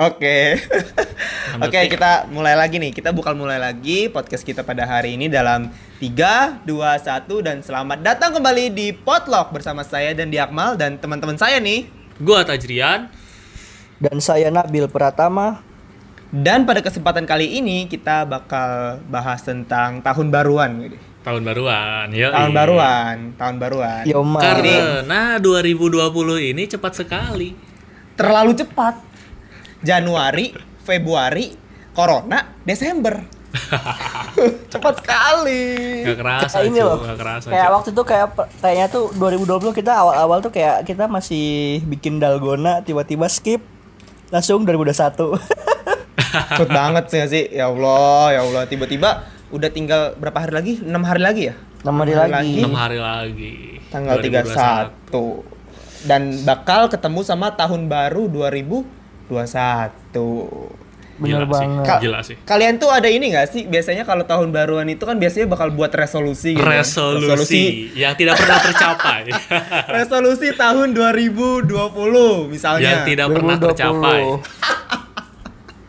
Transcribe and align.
Oke. 0.00 0.56
Oke, 1.60 1.76
pick. 1.76 1.92
kita 1.92 2.24
mulai 2.32 2.56
lagi 2.56 2.80
nih. 2.80 2.88
Kita 2.88 3.12
bakal 3.12 3.36
mulai 3.36 3.60
lagi 3.60 4.08
podcast 4.08 4.48
kita 4.48 4.64
pada 4.64 4.88
hari 4.88 5.12
ini 5.12 5.28
dalam 5.28 5.68
3 6.00 6.64
2 6.64 6.72
1 7.04 7.28
dan 7.44 7.60
selamat 7.60 8.00
datang 8.00 8.32
kembali 8.32 8.72
di 8.72 8.96
Potluck 8.96 9.52
bersama 9.52 9.84
saya 9.84 10.16
dan 10.16 10.32
Diakmal 10.32 10.80
dan 10.80 10.96
teman-teman 10.96 11.36
saya 11.36 11.60
nih. 11.60 11.84
Gua 12.16 12.40
Tajrian. 12.48 13.12
Dan 14.00 14.24
saya 14.24 14.48
Nabil 14.48 14.88
Pratama. 14.88 15.60
Dan 16.32 16.64
pada 16.64 16.80
kesempatan 16.80 17.28
kali 17.28 17.60
ini 17.60 17.84
kita 17.84 18.24
bakal 18.24 19.04
bahas 19.04 19.44
tentang 19.44 20.00
tahun 20.00 20.32
baruan 20.32 20.80
gitu. 20.80 20.96
Tahun 21.28 21.44
baruan. 21.44 22.08
Yoi. 22.08 22.32
Tahun 22.32 22.52
baruan, 22.56 23.16
tahun 23.36 23.56
baruan. 23.60 24.02
Yoma. 24.08 24.40
Karena 24.40 25.36
2020 25.36 26.56
ini 26.56 26.64
cepat 26.64 27.04
sekali. 27.04 27.52
Terlalu 28.16 28.56
cepat. 28.56 29.09
Januari, 29.80 30.52
Februari, 30.84 31.52
Corona, 31.96 32.60
Desember. 32.62 33.40
cepat 34.72 34.94
sekali. 35.02 35.62
Gak 36.06 36.18
kerasa 36.22 36.54
Kayak 36.54 36.68
ini 36.70 36.80
loh. 36.80 36.98
gak 37.02 37.18
kerasa. 37.18 37.46
Kayak 37.50 37.68
waktu 37.74 37.88
itu 37.90 38.02
kayak 38.06 38.28
kayaknya 38.62 38.86
tuh 38.88 39.04
2020 39.18 39.74
kita 39.74 39.92
awal-awal 39.96 40.38
tuh 40.38 40.52
kayak 40.54 40.86
kita 40.86 41.10
masih 41.10 41.80
bikin 41.90 42.22
dalgona 42.22 42.80
tiba-tiba 42.86 43.26
skip 43.26 43.58
langsung 44.30 44.62
2021. 44.62 45.34
Cepet 46.30 46.70
banget 46.78 47.04
sih 47.10 47.20
sih. 47.26 47.44
Ya 47.50 47.66
Allah, 47.66 48.38
ya 48.38 48.40
Allah. 48.46 48.62
Tiba-tiba 48.70 49.26
udah 49.50 49.70
tinggal 49.72 50.14
berapa 50.14 50.38
hari 50.46 50.52
lagi? 50.54 50.72
6 50.86 50.86
hari 51.02 51.20
lagi 51.20 51.42
ya? 51.50 51.54
6 51.82 51.90
hari 51.90 52.14
lagi. 52.14 52.54
6 52.62 52.70
hari 52.70 52.98
lagi. 53.02 53.54
Tanggal 53.90 54.16
31. 54.22 56.06
Dan 56.06 56.22
bakal 56.46 56.86
ketemu 56.88 57.20
sama 57.26 57.52
tahun 57.58 57.90
baru 57.90 58.30
2021. 59.30 60.90
Bener 61.20 61.44
Gila 61.44 61.44
sih. 61.44 61.52
banget. 61.52 61.84
Ka- 61.84 62.00
Gila 62.00 62.20
sih. 62.24 62.36
Kalian 62.42 62.74
tuh 62.76 62.88
ada 62.88 63.04
ini 63.04 63.28
gak 63.28 63.46
sih? 63.46 63.62
Biasanya 63.64 64.02
kalau 64.02 64.24
tahun 64.24 64.50
baruan 64.50 64.88
itu 64.88 65.04
kan 65.04 65.14
biasanya 65.14 65.46
bakal 65.46 65.68
buat 65.68 65.92
resolusi 65.92 66.56
gitu. 66.56 66.64
kan. 66.64 66.80
Resolusi 66.80 67.92
yang 67.92 68.16
tidak 68.16 68.34
pernah 68.34 68.56
tercapai. 68.58 69.28
resolusi 70.00 70.48
tahun 70.50 70.96
2020 70.96 71.68
misalnya. 72.48 72.82
yang 72.82 73.00
tidak 73.04 73.28
pernah 73.30 73.54
2020. 73.54 73.64
tercapai. 73.68 74.20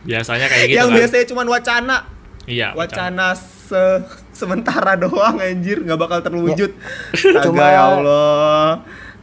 Biasanya 0.02 0.46
kayak 0.46 0.66
gitu 0.66 0.76
yang 0.76 0.88
kan. 0.88 0.96
biasanya 0.98 1.24
cuma 1.26 1.42
wacana. 1.48 1.96
Iya, 2.42 2.74
Wacana 2.74 3.38
se 3.38 3.82
sementara 4.34 4.98
doang 4.98 5.38
anjir, 5.38 5.78
nggak 5.80 5.94
bakal 5.96 6.18
terwujud. 6.20 6.74
Astaga 7.14 7.46
Cuma- 7.46 7.70
ya 7.70 7.82
Allah. 7.88 8.68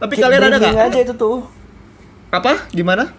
Tapi 0.00 0.14
kalian 0.16 0.40
ada 0.42 0.56
nggak? 0.56 0.88
aja 0.88 0.98
itu 0.98 1.12
tuh. 1.14 1.44
Apa? 2.32 2.64
Gimana? 2.72 3.12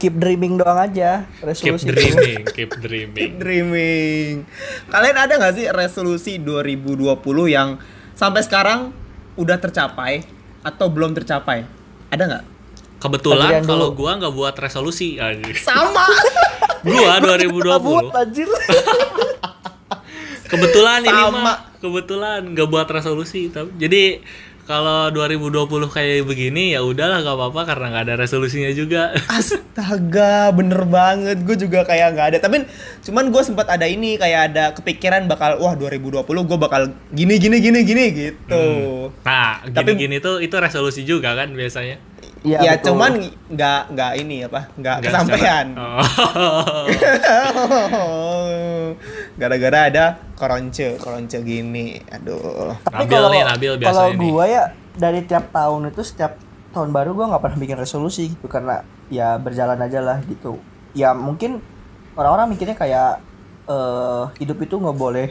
Keep 0.00 0.16
dreaming 0.16 0.56
doang 0.56 0.80
aja 0.80 1.28
Keep 1.36 1.44
resolusi. 1.44 1.84
itu. 1.84 1.92
dreaming, 1.92 2.40
keep 2.48 2.70
dreaming. 2.74 3.20
Keep 3.20 3.34
dreaming. 3.36 4.32
Kalian 4.88 5.16
ada 5.18 5.32
nggak 5.36 5.54
sih 5.54 5.66
resolusi 5.68 6.32
2020 6.36 7.20
yang 7.46 7.76
sampai 8.12 8.40
sekarang 8.40 8.96
udah 9.36 9.56
tercapai 9.56 10.24
atau 10.60 10.88
belum 10.88 11.12
tercapai? 11.12 11.68
Ada 12.08 12.22
nggak? 12.26 12.44
Kebetulan 12.96 13.60
kalau 13.62 13.92
gua 13.92 14.16
nggak 14.16 14.32
buat 14.32 14.56
resolusi 14.56 15.16
anjir. 15.22 15.54
Sama. 15.54 16.08
Gua 16.80 17.20
Kabut 17.20 18.08
2020. 18.08 18.16
anjir. 18.18 18.48
Kebetulan 20.42 21.00
ini 21.00 21.12
Sama. 21.22 21.38
mah 21.38 21.56
kebetulan 21.78 22.40
nggak 22.50 22.66
buat 22.66 22.88
resolusi 22.90 23.48
tapi 23.48 23.70
jadi 23.78 24.18
kalau 24.70 25.10
2020 25.10 25.66
kayak 25.90 26.30
begini 26.30 26.78
ya 26.78 26.86
udahlah 26.86 27.26
gak 27.26 27.34
apa-apa 27.34 27.60
karena 27.74 27.86
nggak 27.90 28.04
ada 28.06 28.14
resolusinya 28.22 28.70
juga. 28.70 29.10
Astaga, 29.38 30.54
bener 30.54 30.86
banget. 30.86 31.42
Gue 31.42 31.58
juga 31.58 31.82
kayak 31.82 32.14
nggak 32.14 32.26
ada. 32.30 32.38
Tapi 32.38 32.70
cuman 33.02 33.34
gue 33.34 33.42
sempat 33.42 33.66
ada 33.66 33.90
ini 33.90 34.14
kayak 34.14 34.54
ada 34.54 34.64
kepikiran 34.70 35.26
bakal 35.26 35.58
wah 35.58 35.74
2020 35.74 36.22
gue 36.22 36.58
bakal 36.62 36.94
gini 37.10 37.42
gini 37.42 37.58
gini 37.58 37.82
gini 37.82 38.04
gitu. 38.14 38.64
Nah, 39.26 39.66
Tapi- 39.66 39.98
gini-gini 39.98 40.22
tuh 40.22 40.38
itu 40.38 40.54
resolusi 40.54 41.02
juga 41.02 41.34
kan 41.34 41.50
biasanya. 41.50 41.98
Iya, 42.40 42.58
ya 42.64 42.72
betul. 42.80 42.84
cuman 42.96 43.12
nggak 43.52 43.80
nggak 43.92 44.12
ini 44.16 44.36
apa 44.48 44.60
nggak 44.80 44.96
kesampaian. 45.04 45.66
Oh. 48.00 48.96
Gara-gara 49.38 49.78
ada 49.88 50.04
koronce 50.34 50.98
koronce 50.98 51.38
gini. 51.42 52.00
Aduh. 52.10 52.74
Tapi 52.82 53.04
Nabil 53.06 53.12
kalau 53.12 53.28
nih, 53.30 53.42
Nabil 53.46 53.72
biasa 53.78 53.90
kalau 53.92 54.04
ini. 54.10 54.26
gua 54.30 54.44
ya 54.48 54.62
dari 54.96 55.20
tiap 55.24 55.52
tahun 55.54 55.92
itu 55.92 56.02
setiap 56.02 56.32
tahun 56.72 56.90
baru 56.90 57.14
gua 57.14 57.26
nggak 57.34 57.42
pernah 57.42 57.58
bikin 57.60 57.78
resolusi 57.78 58.34
gitu 58.34 58.46
karena 58.50 58.82
ya 59.12 59.36
berjalan 59.38 59.78
aja 59.78 60.00
lah 60.02 60.18
gitu. 60.26 60.58
Ya 60.96 61.14
mungkin 61.14 61.62
orang-orang 62.16 62.50
mikirnya 62.50 62.74
kayak 62.74 63.22
eh 63.70 64.22
hidup 64.42 64.58
itu 64.58 64.74
nggak 64.74 64.98
boleh 64.98 65.28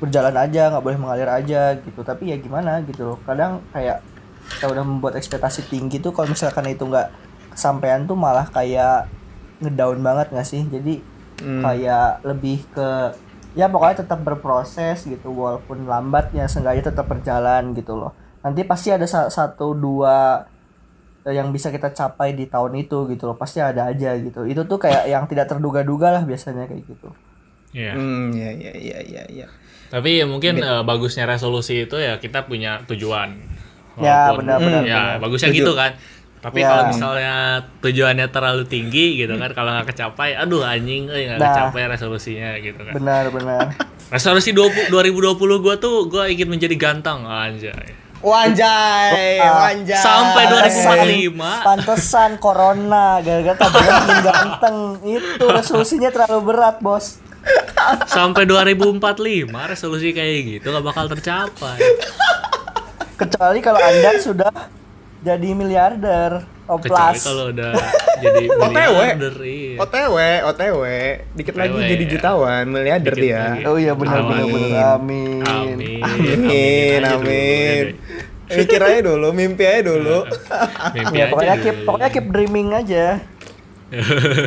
berjalan 0.00 0.34
aja, 0.36 0.72
nggak 0.72 0.84
boleh 0.84 0.98
mengalir 0.98 1.28
aja 1.28 1.76
gitu. 1.76 2.00
Tapi 2.00 2.32
ya 2.32 2.36
gimana 2.40 2.80
gitu 2.86 3.14
loh. 3.14 3.18
Kadang 3.26 3.60
kayak 3.74 4.00
kita 4.64 4.72
udah 4.72 4.84
membuat 4.88 5.20
ekspektasi 5.20 5.68
tinggi 5.68 6.00
tuh 6.00 6.16
kalau 6.16 6.32
misalkan 6.32 6.64
itu 6.72 6.88
nggak 6.88 7.12
kesampaian 7.52 8.08
tuh 8.08 8.16
malah 8.16 8.48
kayak 8.48 9.12
ngedown 9.60 10.00
banget 10.00 10.32
nggak 10.32 10.48
sih? 10.48 10.64
Jadi 10.64 11.04
Hmm. 11.34 11.60
kayak 11.60 12.24
lebih 12.24 12.62
ke 12.72 12.88
ya 13.52 13.66
pokoknya 13.68 14.06
tetap 14.06 14.22
berproses 14.22 15.02
gitu 15.02 15.34
walaupun 15.34 15.84
lambat 15.84 16.30
ya 16.32 16.46
seenggaknya 16.46 16.94
tetap 16.94 17.10
berjalan 17.10 17.74
gitu 17.74 17.98
loh 17.98 18.14
nanti 18.40 18.62
pasti 18.62 18.94
ada 18.94 19.02
sa- 19.02 19.26
satu 19.26 19.74
dua 19.74 20.46
eh, 21.22 21.34
yang 21.34 21.50
bisa 21.50 21.74
kita 21.74 21.90
capai 21.90 22.38
di 22.38 22.46
tahun 22.46 22.78
itu 22.78 23.10
gitu 23.10 23.26
loh 23.26 23.34
pasti 23.34 23.58
ada 23.58 23.90
aja 23.90 24.14
gitu 24.14 24.46
itu 24.46 24.62
tuh 24.62 24.78
kayak 24.78 25.10
yang 25.10 25.26
tidak 25.26 25.50
terduga-duga 25.50 26.14
lah 26.14 26.22
biasanya 26.22 26.70
kayak 26.70 26.86
gitu 26.86 27.10
Iya. 27.74 27.98
Hmm, 27.98 28.30
ya 28.30 28.50
ya 28.54 28.70
ya 28.78 28.98
ya 29.02 29.22
ya. 29.26 29.46
Tapi 29.90 30.22
ya 30.22 30.30
mungkin 30.30 30.62
eh, 30.62 30.82
bagusnya 30.86 31.26
resolusi 31.26 31.90
itu 31.90 31.98
ya 31.98 32.22
kita 32.22 32.46
punya 32.46 32.78
tujuan. 32.86 33.34
Ya, 33.96 34.32
benar-benar, 34.32 34.82
Ya, 34.82 34.98
benar. 35.12 35.20
bagusnya 35.20 35.48
Setuju. 35.48 35.60
gitu 35.60 35.72
kan. 35.74 35.92
Tapi 36.36 36.60
Ya. 36.60 36.68
kalau 36.68 36.82
misalnya 36.86 37.34
tujuannya 37.80 38.26
terlalu 38.28 38.62
tinggi 38.64 39.16
gitu 39.16 39.32
kan, 39.34 39.50
kalau 39.50 39.72
nggak 39.72 39.88
kecapai, 39.88 40.34
aduh 40.34 40.60
anjing, 40.60 41.08
eh 41.08 41.24
nggak 41.26 41.38
Nah. 41.38 41.48
kecapai 41.48 41.82
resolusinya 41.88 42.50
gitu 42.58 42.80
kan. 42.80 42.92
benar-benar 42.92 43.72
Resolusi 44.06 44.52
20, 44.52 44.88
2020 44.88 45.32
gua 45.58 45.74
tuh 45.74 46.04
gua 46.04 46.26
ingin 46.26 46.46
menjadi 46.46 46.74
ganteng 46.74 47.24
anjay. 47.24 47.72
Wanjay, 48.20 49.36
Wah, 49.38 49.68
wanjay. 49.68 49.96
Sampai 49.96 50.44
Pantesan- 50.46 50.96
2045. 50.96 51.50
pantesan 51.60 52.30
corona 52.36 53.20
gara-gara 53.20 53.56
bikin 53.56 54.18
ganteng 54.28 54.76
itu 55.02 55.44
resolusinya 55.46 56.08
terlalu 56.08 56.40
berat 56.46 56.76
bos 56.78 57.20
Sampai 58.06 58.44
2045 58.44 59.00
resolusi 59.66 60.10
kayak 60.10 60.32
gitu 60.56 60.66
nggak 60.66 60.84
bakal 60.84 61.04
tercapai. 61.06 61.76
Kecuali 63.14 63.58
kalau 63.58 63.78
anda 63.78 64.10
sudah 64.18 64.52
jadi 65.20 65.48
miliarder 65.52 66.44
Kecuali 66.64 66.80
oplas 66.80 67.16
kalau 67.20 67.44
udah 67.48 67.72
jadi 68.16 68.44
OTW. 68.64 68.92
miliarder 68.92 69.34
iya. 69.40 69.76
OTW, 69.78 70.16
OTW, 70.46 70.80
dikit 71.32 71.54
lagi 71.54 71.74
OTW, 71.74 71.84
jadi 71.86 72.04
ya. 72.04 72.10
jutawan, 72.10 72.64
miliarder 72.66 73.12
Dikit 73.12 73.24
dia. 73.26 73.42
lagi. 73.52 73.62
oh 73.64 73.76
iya 73.76 73.92
benar 73.92 74.18
Amin. 74.18 74.28
benar 74.30 74.46
benar 74.48 74.84
amin 74.94 75.42
Amin. 75.44 76.00
Amin, 76.00 77.00
aja 77.00 77.12
dulu, 77.12 77.20
amin. 77.20 77.84
deh. 77.84 77.96
Mikir 78.46 78.76
aja 78.78 79.00
dulu, 79.02 79.28
mimpi 79.32 79.64
aja 79.64 79.80
dulu. 79.82 80.18
Mimpi 80.94 81.14
ya 81.14 81.24
aja 81.24 81.30
pokoknya 81.30 81.54
dulu. 81.54 81.64
keep 81.64 81.76
pokoknya 81.82 82.08
keep 82.10 82.26
dreaming 82.28 82.68
aja 82.70 83.04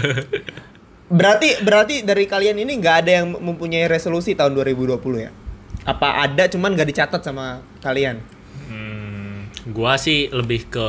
Berarti 1.09 1.63
berarti 1.63 1.95
dari 2.03 2.27
kalian 2.27 2.59
ini 2.59 2.75
nggak 2.77 2.95
ada 3.01 3.11
yang 3.23 3.27
mempunyai 3.31 3.87
resolusi 3.87 4.35
tahun 4.35 4.51
2020 4.53 4.99
ya? 5.17 5.31
Apa 5.81 6.27
ada 6.27 6.51
cuman 6.51 6.75
nggak 6.75 6.89
dicatat 6.89 7.21
sama 7.23 7.63
kalian? 7.79 8.19
Hmm, 9.67 9.75
gua 9.75 9.99
sih 9.99 10.31
lebih 10.31 10.71
ke 10.71 10.87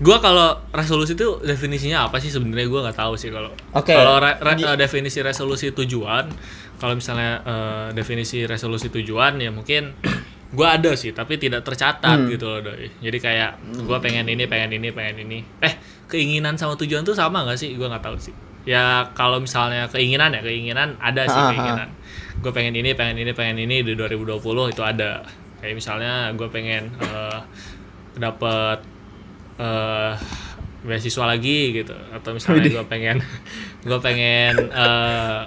gua 0.00 0.16
kalau 0.24 0.56
resolusi 0.72 1.12
itu 1.12 1.42
definisinya 1.44 2.08
apa 2.08 2.16
sih 2.16 2.32
sebenarnya? 2.32 2.66
Gua 2.72 2.80
nggak 2.88 2.96
tahu 2.96 3.14
sih 3.20 3.28
kalau 3.28 3.52
Oke. 3.76 3.92
kalau 3.92 4.16
re- 4.16 4.40
re- 4.40 4.56
eh, 4.56 4.76
definisi 4.80 5.20
resolusi 5.20 5.68
tujuan 5.76 6.32
kalau 6.80 6.94
misalnya 6.96 7.44
eh, 7.44 7.88
definisi 7.92 8.46
resolusi 8.48 8.88
tujuan 8.88 9.36
ya 9.42 9.52
mungkin 9.52 9.92
gua 10.56 10.80
ada 10.80 10.96
sih 10.96 11.12
tapi 11.12 11.36
tidak 11.36 11.66
tercatat 11.66 12.24
gitu 12.32 12.48
loh 12.48 12.64
doi. 12.64 12.88
Jadi 13.04 13.18
kayak 13.20 13.60
gua 13.84 14.00
pengen 14.00 14.24
ini 14.32 14.48
pengen 14.48 14.80
ini 14.80 14.88
pengen 14.94 15.28
ini. 15.28 15.38
Eh 15.60 15.76
keinginan 16.08 16.56
sama 16.56 16.72
tujuan 16.80 17.04
tuh 17.04 17.12
sama 17.12 17.44
nggak 17.44 17.58
sih? 17.60 17.76
Gua 17.76 17.92
nggak 17.92 18.04
tahu 18.06 18.16
sih. 18.16 18.34
Ya 18.68 19.12
kalau 19.16 19.40
misalnya 19.40 19.88
keinginan 19.88 20.32
ya 20.32 20.40
keinginan 20.44 20.96
ada 21.00 21.24
sih 21.24 21.40
keinginan. 21.56 21.88
Gue 22.38 22.52
pengen 22.52 22.76
ini 22.76 22.92
pengen 22.92 23.16
ini 23.16 23.32
pengen 23.32 23.56
ini 23.58 23.80
di 23.80 23.96
2020 23.96 24.38
itu 24.70 24.82
ada 24.84 25.24
kayak 25.58 25.74
misalnya 25.78 26.30
gue 26.34 26.48
pengen 26.50 26.90
eh 27.02 27.40
dapat 28.18 28.78
eh 29.58 30.14
beasiswa 30.86 31.24
lagi 31.26 31.74
gitu. 31.82 31.94
Atau 32.14 32.34
misalnya 32.38 32.70
gue 32.70 32.84
pengen 32.86 33.22
gue 33.88 33.98
pengen 33.98 34.54
eh 34.70 35.42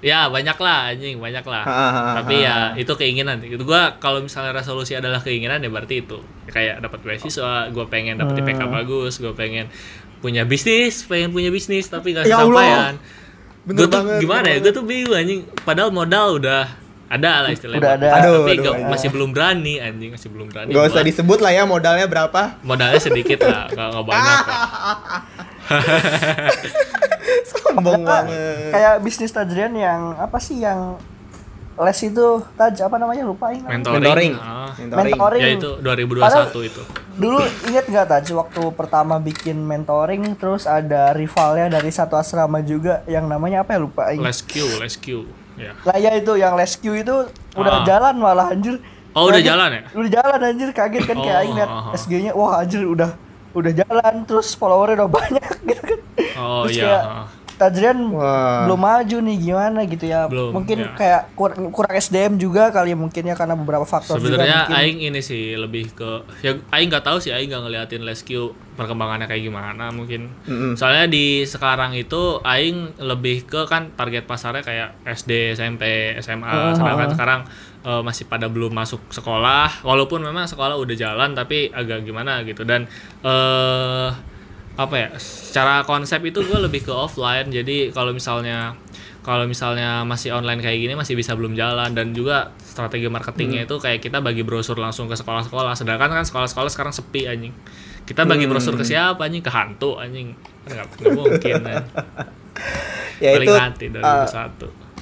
ya 0.00 0.32
banyak 0.32 0.56
lah 0.56 0.96
anjing 0.96 1.20
banyak 1.20 1.44
lah. 1.44 1.64
Tapi 2.24 2.40
ya 2.40 2.72
itu 2.72 2.88
keinginan 2.96 3.44
gitu 3.44 3.60
gua 3.68 4.00
kalau 4.00 4.24
misalnya 4.24 4.56
resolusi 4.56 4.96
adalah 4.96 5.20
keinginan 5.20 5.60
ya 5.60 5.68
berarti 5.68 6.00
itu. 6.00 6.18
Kayak 6.48 6.80
dapat 6.80 7.04
beasiswa 7.04 7.68
gue 7.68 7.84
pengen 7.92 8.16
dapat 8.16 8.40
IPK 8.40 8.60
bagus 8.64 9.20
gue 9.20 9.32
pengen 9.36 9.68
punya 10.20 10.44
bisnis, 10.44 11.04
pengen 11.04 11.32
punya 11.32 11.48
bisnis 11.48 11.88
tapi 11.88 12.12
gak 12.12 12.28
Ya 12.28 12.40
kesampaian. 12.40 12.96
Bener 13.64 13.76
Gue 13.76 13.88
tuh 13.92 14.00
banget, 14.00 14.20
gimana 14.24 14.46
ya? 14.48 14.58
Gue 14.64 14.72
tuh 14.72 14.84
bingung 14.88 15.16
anjing. 15.16 15.40
Padahal 15.64 15.92
modal 15.92 16.40
udah 16.40 16.64
ada 17.10 17.42
lah 17.42 17.50
istilahnya. 17.50 17.82
Udah 17.82 17.92
ada. 17.92 18.08
Aduh, 18.16 18.34
tapi 18.38 18.52
aduh, 18.52 18.62
gak- 18.62 18.76
aduh. 18.76 18.88
masih 18.88 19.08
belum 19.10 19.30
berani 19.30 19.74
anjing, 19.76 20.10
masih 20.10 20.28
belum 20.30 20.46
berani. 20.46 20.70
Gak 20.70 20.84
usah 20.84 20.94
buat- 20.94 21.08
disebut 21.10 21.38
lah 21.40 21.50
ya 21.50 21.62
modalnya 21.64 22.06
berapa. 22.06 22.42
Modalnya 22.62 23.00
sedikit 23.00 23.42
lah, 23.42 23.66
gak, 23.68 23.88
gak 23.90 24.04
banyak. 24.04 24.44
Sombong 27.50 28.02
banget. 28.02 28.70
kayak 28.70 28.94
bisnis 29.00 29.30
Tajrian 29.30 29.72
yang 29.72 30.14
apa 30.16 30.38
sih 30.38 30.58
yang 30.58 30.98
les 31.72 31.96
itu 31.98 32.26
Taj 32.54 32.76
apa 32.78 32.94
namanya 32.94 33.24
lupain. 33.24 33.56
Mentoring. 33.58 33.98
Mentoring. 33.98 34.32
Ah. 34.36 34.68
Mentoring. 34.76 35.10
Mentoring. 35.10 35.40
Ya 35.40 35.48
itu 35.50 35.70
2021 35.80 36.20
Padahal- 36.20 36.62
itu. 36.62 36.82
Dulu 37.16 37.38
inget 37.66 37.84
nggak 37.86 38.06
Taj 38.06 38.26
waktu 38.30 38.62
pertama 38.70 39.16
bikin 39.18 39.58
mentoring 39.58 40.36
terus 40.36 40.64
ada 40.64 41.10
rivalnya 41.10 41.72
dari 41.72 41.88
satu 41.88 42.14
asrama 42.14 42.60
juga 42.60 43.00
yang 43.06 43.26
namanya 43.26 43.62
apa 43.62 43.74
ya 43.74 43.80
lupain. 43.80 44.18
Les 44.18 44.40
Q, 44.40 44.52
Les 44.78 44.94
Q. 44.94 45.24
Ya. 45.60 45.72
Lah 45.82 45.96
ya 45.96 46.10
itu 46.14 46.32
yang 46.34 46.56
rescue 46.56 46.96
itu 46.96 47.16
udah 47.52 47.74
Ah. 47.74 47.84
jalan 47.84 48.14
malah 48.16 48.48
anjir. 48.48 48.80
Oh, 49.10 49.26
udah 49.26 49.36
Kaget- 49.36 49.46
jalan 49.46 49.68
ya? 49.70 49.82
Udah 49.92 50.10
jalan 50.10 50.38
anjir 50.40 50.68
kaget 50.70 51.02
kan 51.04 51.16
kayak 51.18 51.36
Oh, 51.36 51.42
aing 51.42 51.54
liat 51.54 51.68
ah, 51.68 51.82
ah. 51.82 51.92
SG-nya 51.92 52.32
wah 52.32 52.52
anjir 52.56 52.80
udah 52.82 53.10
udah 53.50 53.72
jalan 53.74 54.14
terus 54.24 54.54
followernya 54.54 54.96
udah 54.96 55.10
banyak 55.18 55.52
gitu 55.62 55.82
kan. 55.84 55.98
Oh 56.34 56.64
Terus 56.64 56.74
iya. 56.74 56.84
kayak. 56.86 57.04
Tajrian 57.60 58.00
Wah. 58.16 58.64
belum 58.64 58.80
maju 58.80 59.16
nih 59.20 59.36
gimana 59.36 59.84
gitu 59.84 60.08
ya. 60.08 60.24
Belum, 60.32 60.56
mungkin 60.56 60.80
ya. 60.80 60.96
kayak 60.96 61.22
kurang, 61.36 61.68
kurang 61.68 61.92
SDM 61.92 62.40
juga 62.40 62.72
kali 62.72 62.92
ya 62.92 62.96
mungkin 62.96 63.22
ya 63.28 63.36
karena 63.36 63.52
beberapa 63.52 63.84
faktor 63.84 64.16
Sebenarnya 64.16 64.64
aing 64.72 65.04
ini 65.04 65.20
sih 65.20 65.52
lebih 65.60 65.92
ke 65.92 66.24
ya 66.40 66.56
aing 66.72 66.88
nggak 66.88 67.04
tahu 67.04 67.20
sih 67.20 67.36
aing 67.36 67.52
nggak 67.52 67.62
ngeliatin 67.68 68.00
Q 68.00 68.56
perkembangannya 68.80 69.28
kayak 69.28 69.44
gimana 69.44 69.92
mungkin. 69.92 70.32
Mm-mm. 70.48 70.72
Soalnya 70.72 71.04
di 71.04 71.44
sekarang 71.44 71.92
itu 71.92 72.40
aing 72.40 72.96
lebih 72.96 73.44
ke 73.44 73.68
kan 73.68 73.92
target 73.92 74.24
pasarnya 74.24 74.64
kayak 74.64 74.88
SD, 75.04 75.52
SMP, 75.52 76.16
SMA, 76.24 76.48
Ah. 76.48 76.72
sedangkan 76.72 77.12
sekarang 77.12 77.40
eh, 77.80 78.00
masih 78.00 78.24
pada 78.24 78.48
belum 78.48 78.72
masuk 78.72 79.04
sekolah. 79.12 79.84
Walaupun 79.84 80.24
memang 80.24 80.48
sekolah 80.48 80.80
udah 80.80 80.96
jalan 80.96 81.36
tapi 81.36 81.68
agak 81.68 82.08
gimana 82.08 82.40
gitu 82.48 82.64
dan 82.64 82.88
eh 83.20 84.08
apa 84.80 84.94
ya 84.96 85.08
secara 85.20 85.84
konsep 85.84 86.24
itu 86.24 86.40
gue 86.40 86.56
lebih 86.56 86.88
ke 86.88 86.92
offline 86.92 87.52
jadi 87.52 87.92
kalau 87.92 88.16
misalnya 88.16 88.72
kalau 89.20 89.44
misalnya 89.44 90.00
masih 90.08 90.32
online 90.32 90.64
kayak 90.64 90.80
gini 90.80 90.96
masih 90.96 91.12
bisa 91.12 91.36
belum 91.36 91.52
jalan 91.52 91.92
dan 91.92 92.16
juga 92.16 92.56
strategi 92.64 93.04
marketingnya 93.12 93.68
itu 93.68 93.76
kayak 93.76 94.00
kita 94.00 94.24
bagi 94.24 94.40
brosur 94.40 94.80
langsung 94.80 95.04
ke 95.04 95.20
sekolah-sekolah 95.20 95.76
sedangkan 95.76 96.08
kan 96.08 96.24
sekolah-sekolah 96.24 96.72
sekarang 96.72 96.96
sepi 96.96 97.28
anjing 97.28 97.52
kita 98.08 98.24
bagi 98.24 98.48
brosur 98.48 98.72
ke 98.80 98.84
siapa 98.88 99.20
anjing 99.28 99.44
ke 99.44 99.52
hantu 99.52 100.00
anjing 100.00 100.32
nggak 100.64 100.86
nggak 100.96 101.12
mungkin 101.12 101.60
anjing. 101.68 101.88
Ya 103.20 103.36
paling 103.36 103.52
itu 103.52 103.52
nanti 103.52 103.84
uh, 104.00 104.24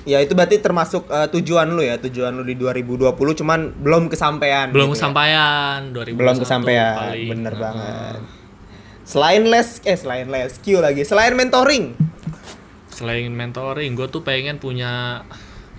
2021 0.02 0.10
ya 0.10 0.18
itu 0.18 0.34
berarti 0.34 0.58
termasuk 0.58 1.06
uh, 1.06 1.30
tujuan 1.30 1.70
lu 1.70 1.86
ya, 1.86 2.02
tujuan 2.02 2.34
lu 2.34 2.42
di 2.42 2.58
2020 2.58 3.14
cuman 3.14 3.60
belum 3.78 4.10
kesampaian. 4.10 4.74
belum 4.74 4.90
gitu 4.90 4.94
ya. 4.94 4.98
kesampaian 4.98 5.78
2021 5.94 6.18
belum 6.18 6.36
kesampaian 6.42 6.94
paling. 6.98 7.28
bener 7.30 7.52
Heeh. 7.54 7.62
banget 7.62 8.20
selain 9.08 9.40
les 9.40 9.68
eh 9.88 9.96
selain 9.96 10.28
les 10.28 10.52
Q 10.60 10.84
lagi 10.84 11.00
selain 11.08 11.32
mentoring 11.32 11.96
selain 12.92 13.32
mentoring 13.32 13.96
gue 13.96 14.04
tuh 14.12 14.20
pengen 14.20 14.60
punya 14.60 15.24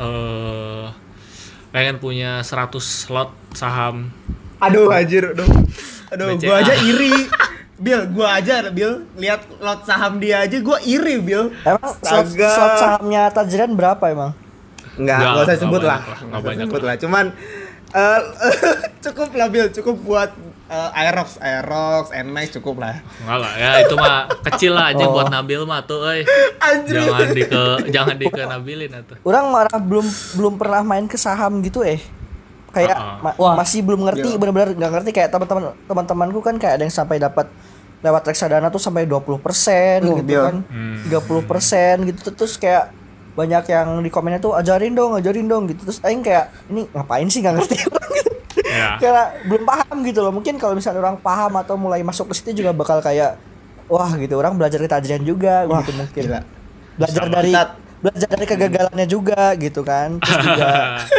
eh 0.02 0.90
pengen 1.70 2.02
punya 2.02 2.42
100 2.42 2.74
slot 2.82 3.30
saham 3.54 4.10
aduh 4.58 4.90
anjir 4.90 5.38
aduh 5.38 5.46
aduh 6.10 6.34
BCA. 6.34 6.42
gua 6.42 6.56
aja 6.66 6.74
iri 6.82 7.14
Bill, 7.80 8.12
gua 8.12 8.28
aja 8.42 8.68
Bill 8.74 9.08
lihat 9.16 9.46
lot 9.64 9.88
saham 9.88 10.20
dia 10.20 10.44
aja 10.44 10.60
gua 10.60 10.84
iri 10.84 11.16
Bill. 11.24 11.48
Emang 11.64 11.96
slot, 12.04 12.28
slot 12.36 12.76
sahamnya 12.76 13.32
Tajrian 13.32 13.72
berapa 13.72 14.04
emang? 14.12 14.36
Enggak, 15.00 15.16
Enggak, 15.16 15.32
enggak 15.32 15.46
usah 15.48 15.58
sebut 15.64 15.82
lah. 15.88 16.00
enggak 16.04 16.42
banyak 16.44 16.66
sebut 16.68 16.84
lah. 16.84 16.96
Cuman 17.00 17.26
eh, 17.92 18.20
cukup 19.04 19.30
lah 19.32 19.48
Bill, 19.48 19.68
cukup 19.70 19.96
buat 20.00 20.30
eh, 20.68 20.90
Aerox, 20.96 21.38
Aerox, 21.38 22.12
Nmax 22.12 22.48
cukup 22.56 22.80
lah. 22.80 23.02
Enggak 23.20 23.38
lah 23.40 23.54
ya 23.56 23.72
itu 23.82 23.96
mah 23.96 24.18
kecil 24.44 24.72
lah 24.72 24.92
aja 24.92 25.04
Oh. 25.04 25.12
buat 25.12 25.28
Nabil 25.28 25.62
mah 25.64 25.82
tuh 25.82 26.04
euy. 26.04 26.22
Anjir. 26.68 27.02
Jangan 27.02 27.28
di 27.30 27.44
ke 27.44 27.64
jangan 27.90 28.16
di 28.16 28.28
ke 28.28 28.42
Nabilin 28.44 28.92
atuh. 28.92 29.18
Orang 29.24 29.50
marah 29.50 29.80
belum 29.80 30.06
belum 30.36 30.54
pernah 30.56 30.82
main 30.82 31.06
ke 31.06 31.16
saham 31.16 31.60
gitu 31.60 31.82
eh. 31.82 31.98
Kayak 32.70 32.94
Ah, 32.94 33.18
ma- 33.20 33.34
Wah. 33.36 33.56
masih 33.56 33.82
belum 33.82 34.06
ngerti, 34.06 34.30
Iya. 34.30 34.38
benar-benar 34.38 34.70
nggak 34.72 34.92
ngerti 34.94 35.10
kayak 35.12 35.30
teman-teman 35.30 35.64
teman-temanku 35.84 36.40
kan 36.40 36.56
kayak 36.56 36.78
ada 36.78 36.84
yang 36.84 36.94
sampai 36.94 37.18
dapat 37.18 37.50
lewat 38.00 38.24
reksadana 38.24 38.70
tuh 38.70 38.78
sampai 38.78 39.04
20% 39.04 40.06
Oh, 40.06 40.16
gitu 40.16 40.24
Bill. 40.24 40.44
kan. 40.46 40.58
Hmm. 40.70 41.02
30% 41.04 42.06
gitu 42.06 42.30
terus 42.32 42.56
kayak 42.56 42.94
banyak 43.40 43.64
yang 43.72 44.04
di 44.04 44.12
komennya 44.12 44.44
tuh 44.44 44.52
ajarin 44.54 44.92
dong, 44.92 45.16
ajarin 45.16 45.48
dong 45.48 45.64
gitu. 45.66 45.88
Terus 45.88 46.04
aing 46.04 46.20
kayak 46.20 46.52
ini 46.68 46.84
ngapain 46.92 47.28
sih 47.32 47.40
nggak 47.40 47.56
ngerti 47.56 47.76
Ya. 48.70 49.00
karena 49.02 49.34
belum 49.50 49.64
paham 49.66 49.98
gitu 50.06 50.20
loh 50.22 50.30
mungkin 50.30 50.60
kalau 50.62 50.78
misalnya 50.78 51.02
orang 51.02 51.18
paham 51.18 51.58
atau 51.58 51.74
mulai 51.74 52.06
masuk 52.06 52.30
ke 52.30 52.38
situ 52.38 52.62
juga 52.62 52.70
bakal 52.70 53.02
kayak 53.02 53.40
wah 53.90 54.14
gitu 54.14 54.38
orang 54.38 54.60
belajar 54.60 54.78
dari 54.78 54.92
Tajrian 54.92 55.26
juga 55.26 55.66
Wah, 55.66 55.82
gitu 55.82 55.98
mungkin 55.98 56.24
gila. 56.28 56.40
belajar 56.94 57.24
Bisa 57.26 57.34
dari. 57.34 57.52
Belajar 58.00 58.28
dari 58.30 58.46
kegagalannya 58.46 59.06
juga 59.06 59.52
gitu 59.56 59.84
kan 59.84 60.18
terus 60.18 60.38
juga 60.48 60.68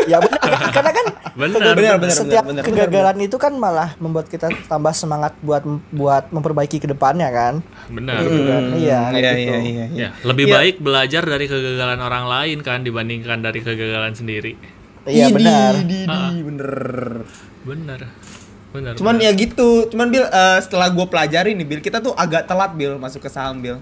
ya 0.05 0.17
benar 0.17 0.41
karena 0.73 0.93
kan 0.93 1.06
Benar, 1.31 1.73
benar, 1.73 1.97
benar, 1.97 2.11
setiap 2.11 2.43
benar, 2.43 2.61
benar. 2.61 2.65
kegagalan 2.67 3.17
itu 3.23 3.37
kan 3.37 3.53
malah 3.55 3.94
membuat 3.97 4.27
kita 4.27 4.50
tambah 4.67 4.91
semangat 4.91 5.32
buat 5.41 5.62
buat 5.88 6.29
memperbaiki 6.29 6.77
ke 6.77 6.88
depannya 6.88 7.31
kan 7.31 7.55
Benar. 7.87 8.19
Gitu 8.21 8.41
kan. 8.44 8.62
Iya, 8.77 8.99
kayak 9.09 9.15
iya, 9.15 9.32
gitu. 9.32 9.41
iya, 9.41 9.59
iya, 9.59 9.85
iya. 9.87 9.87
Ya, 9.94 10.09
lebih 10.23 10.44
Iya. 10.47 10.55
baik 10.55 10.75
belajar 10.79 11.23
dari 11.23 11.47
kegagalan 11.47 11.99
orang 11.99 12.25
lain 12.27 12.59
kan 12.61 12.83
dibandingkan 12.83 13.41
dari 13.41 13.61
kegagalan 13.61 14.12
sendiri. 14.12 14.59
iya 15.06 15.26
benar 15.29 15.81
Didi, 15.81 16.05
Ah. 16.05 16.35
bener. 16.35 16.75
Benar. 17.62 18.00
Benar. 18.71 18.93
Cuman 18.94 19.15
benar. 19.17 19.26
ya 19.26 19.33
gitu, 19.33 19.88
cuman 19.88 20.06
Bill 20.09 20.23
eh, 20.25 20.59
setelah 20.61 20.88
gue 20.88 21.06
pelajari 21.06 21.55
nih 21.55 21.67
Bill, 21.67 21.81
kita 21.81 21.99
tuh 21.99 22.12
agak 22.12 22.44
telat 22.44 22.75
Bill 22.75 22.94
masuk 22.97 23.23
ke 23.23 23.31
saham 23.31 23.59
Bill. 23.59 23.79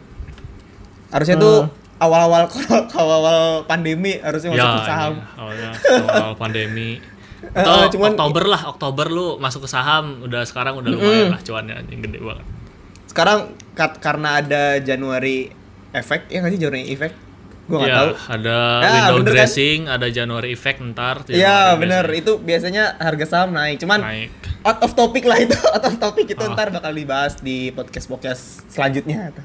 Harusnya 1.08 1.36
tuh 1.36 1.68
awal-awal 1.98 2.46
awal-awal 2.94 3.40
pandemi 3.64 4.16
harusnya 4.16 4.50
masuk 4.52 4.70
ke 4.72 4.82
saham. 4.84 5.12
iya, 5.14 5.26
awalnya 5.34 5.70
awal 6.08 6.34
pandemi. 6.34 6.90
Atau 7.38 7.74
eh, 7.76 7.88
cuman- 7.88 8.14
Oktober 8.14 8.44
lah, 8.46 8.62
Oktober 8.66 9.06
lu 9.06 9.26
masuk 9.38 9.62
ke 9.62 9.70
saham, 9.70 10.22
udah 10.22 10.42
sekarang 10.42 10.74
udah 10.74 10.90
lumayan 10.90 11.30
lah 11.30 11.40
cuannya 11.40 11.74
anjing 11.76 12.00
gede 12.00 12.18
banget. 12.18 12.46
Sekarang 13.06 13.38
kat- 13.72 13.98
karena 13.98 14.38
ada 14.38 14.62
Januari 14.78 15.50
efek, 15.90 16.26
ya 16.26 16.38
nggak 16.38 16.52
sih 16.52 16.60
Januari 16.60 16.86
efek? 16.88 17.12
Gue 17.68 17.76
nggak 17.76 17.86
Iya, 17.86 17.98
tahu. 18.00 18.10
ada 18.30 18.58
Ya, 18.80 18.88
window 18.88 19.16
kan? 19.18 19.28
dressing, 19.28 19.78
ada 19.86 20.06
January 20.08 20.50
effect 20.50 20.80
ntar. 20.82 21.20
Iya 21.26 21.76
bener, 21.76 22.00
dressing. 22.02 22.18
itu 22.18 22.32
biasanya 22.38 22.96
harga 22.96 23.24
saham 23.28 23.52
naik. 23.52 23.76
Cuman 23.76 24.00
Naik. 24.00 24.32
out 24.60 24.80
of 24.80 24.92
topic 24.92 25.22
lah 25.22 25.36
itu, 25.36 25.52
out 25.68 25.84
of 25.84 25.94
topic 25.96 26.26
itu 26.26 26.40
Ah. 26.40 26.50
ntar 26.50 26.68
bakal 26.70 26.90
dibahas 26.90 27.36
di 27.38 27.68
podcast 27.70 28.08
podcast 28.08 28.42
selanjutnya. 28.66 29.36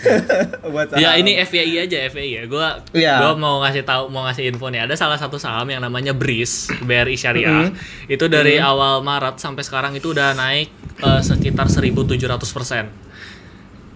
Buat 0.64 0.94
Ya 0.94 1.10
saham. 1.10 1.20
ini 1.20 1.32
FYI 1.38 1.74
aja 1.82 1.98
FYI 2.06 2.30
ya. 2.30 2.42
Gua 2.44 2.68
Iya. 2.92 3.14
gua 3.18 3.32
mau 3.34 3.56
ngasih 3.60 3.82
tahu 3.82 4.04
mau 4.08 4.24
ngasih 4.24 4.44
info 4.46 4.68
nih. 4.68 4.84
Ada 4.84 4.94
salah 4.94 5.16
satu 5.16 5.36
saham 5.36 5.64
yang 5.66 5.80
namanya 5.80 6.12
BRIS, 6.12 6.68
BRI 6.78 7.16
Syariah. 7.16 7.72
Itu 8.06 8.28
dari 8.28 8.60
awal 8.60 9.00
Maret 9.00 9.36
sampai 9.38 9.62
sekarang 9.62 9.92
itu 9.92 10.12
udah 10.12 10.32
naik 10.32 10.68
eh, 11.00 11.20
sekitar 11.20 11.66
1700%. 11.66 13.01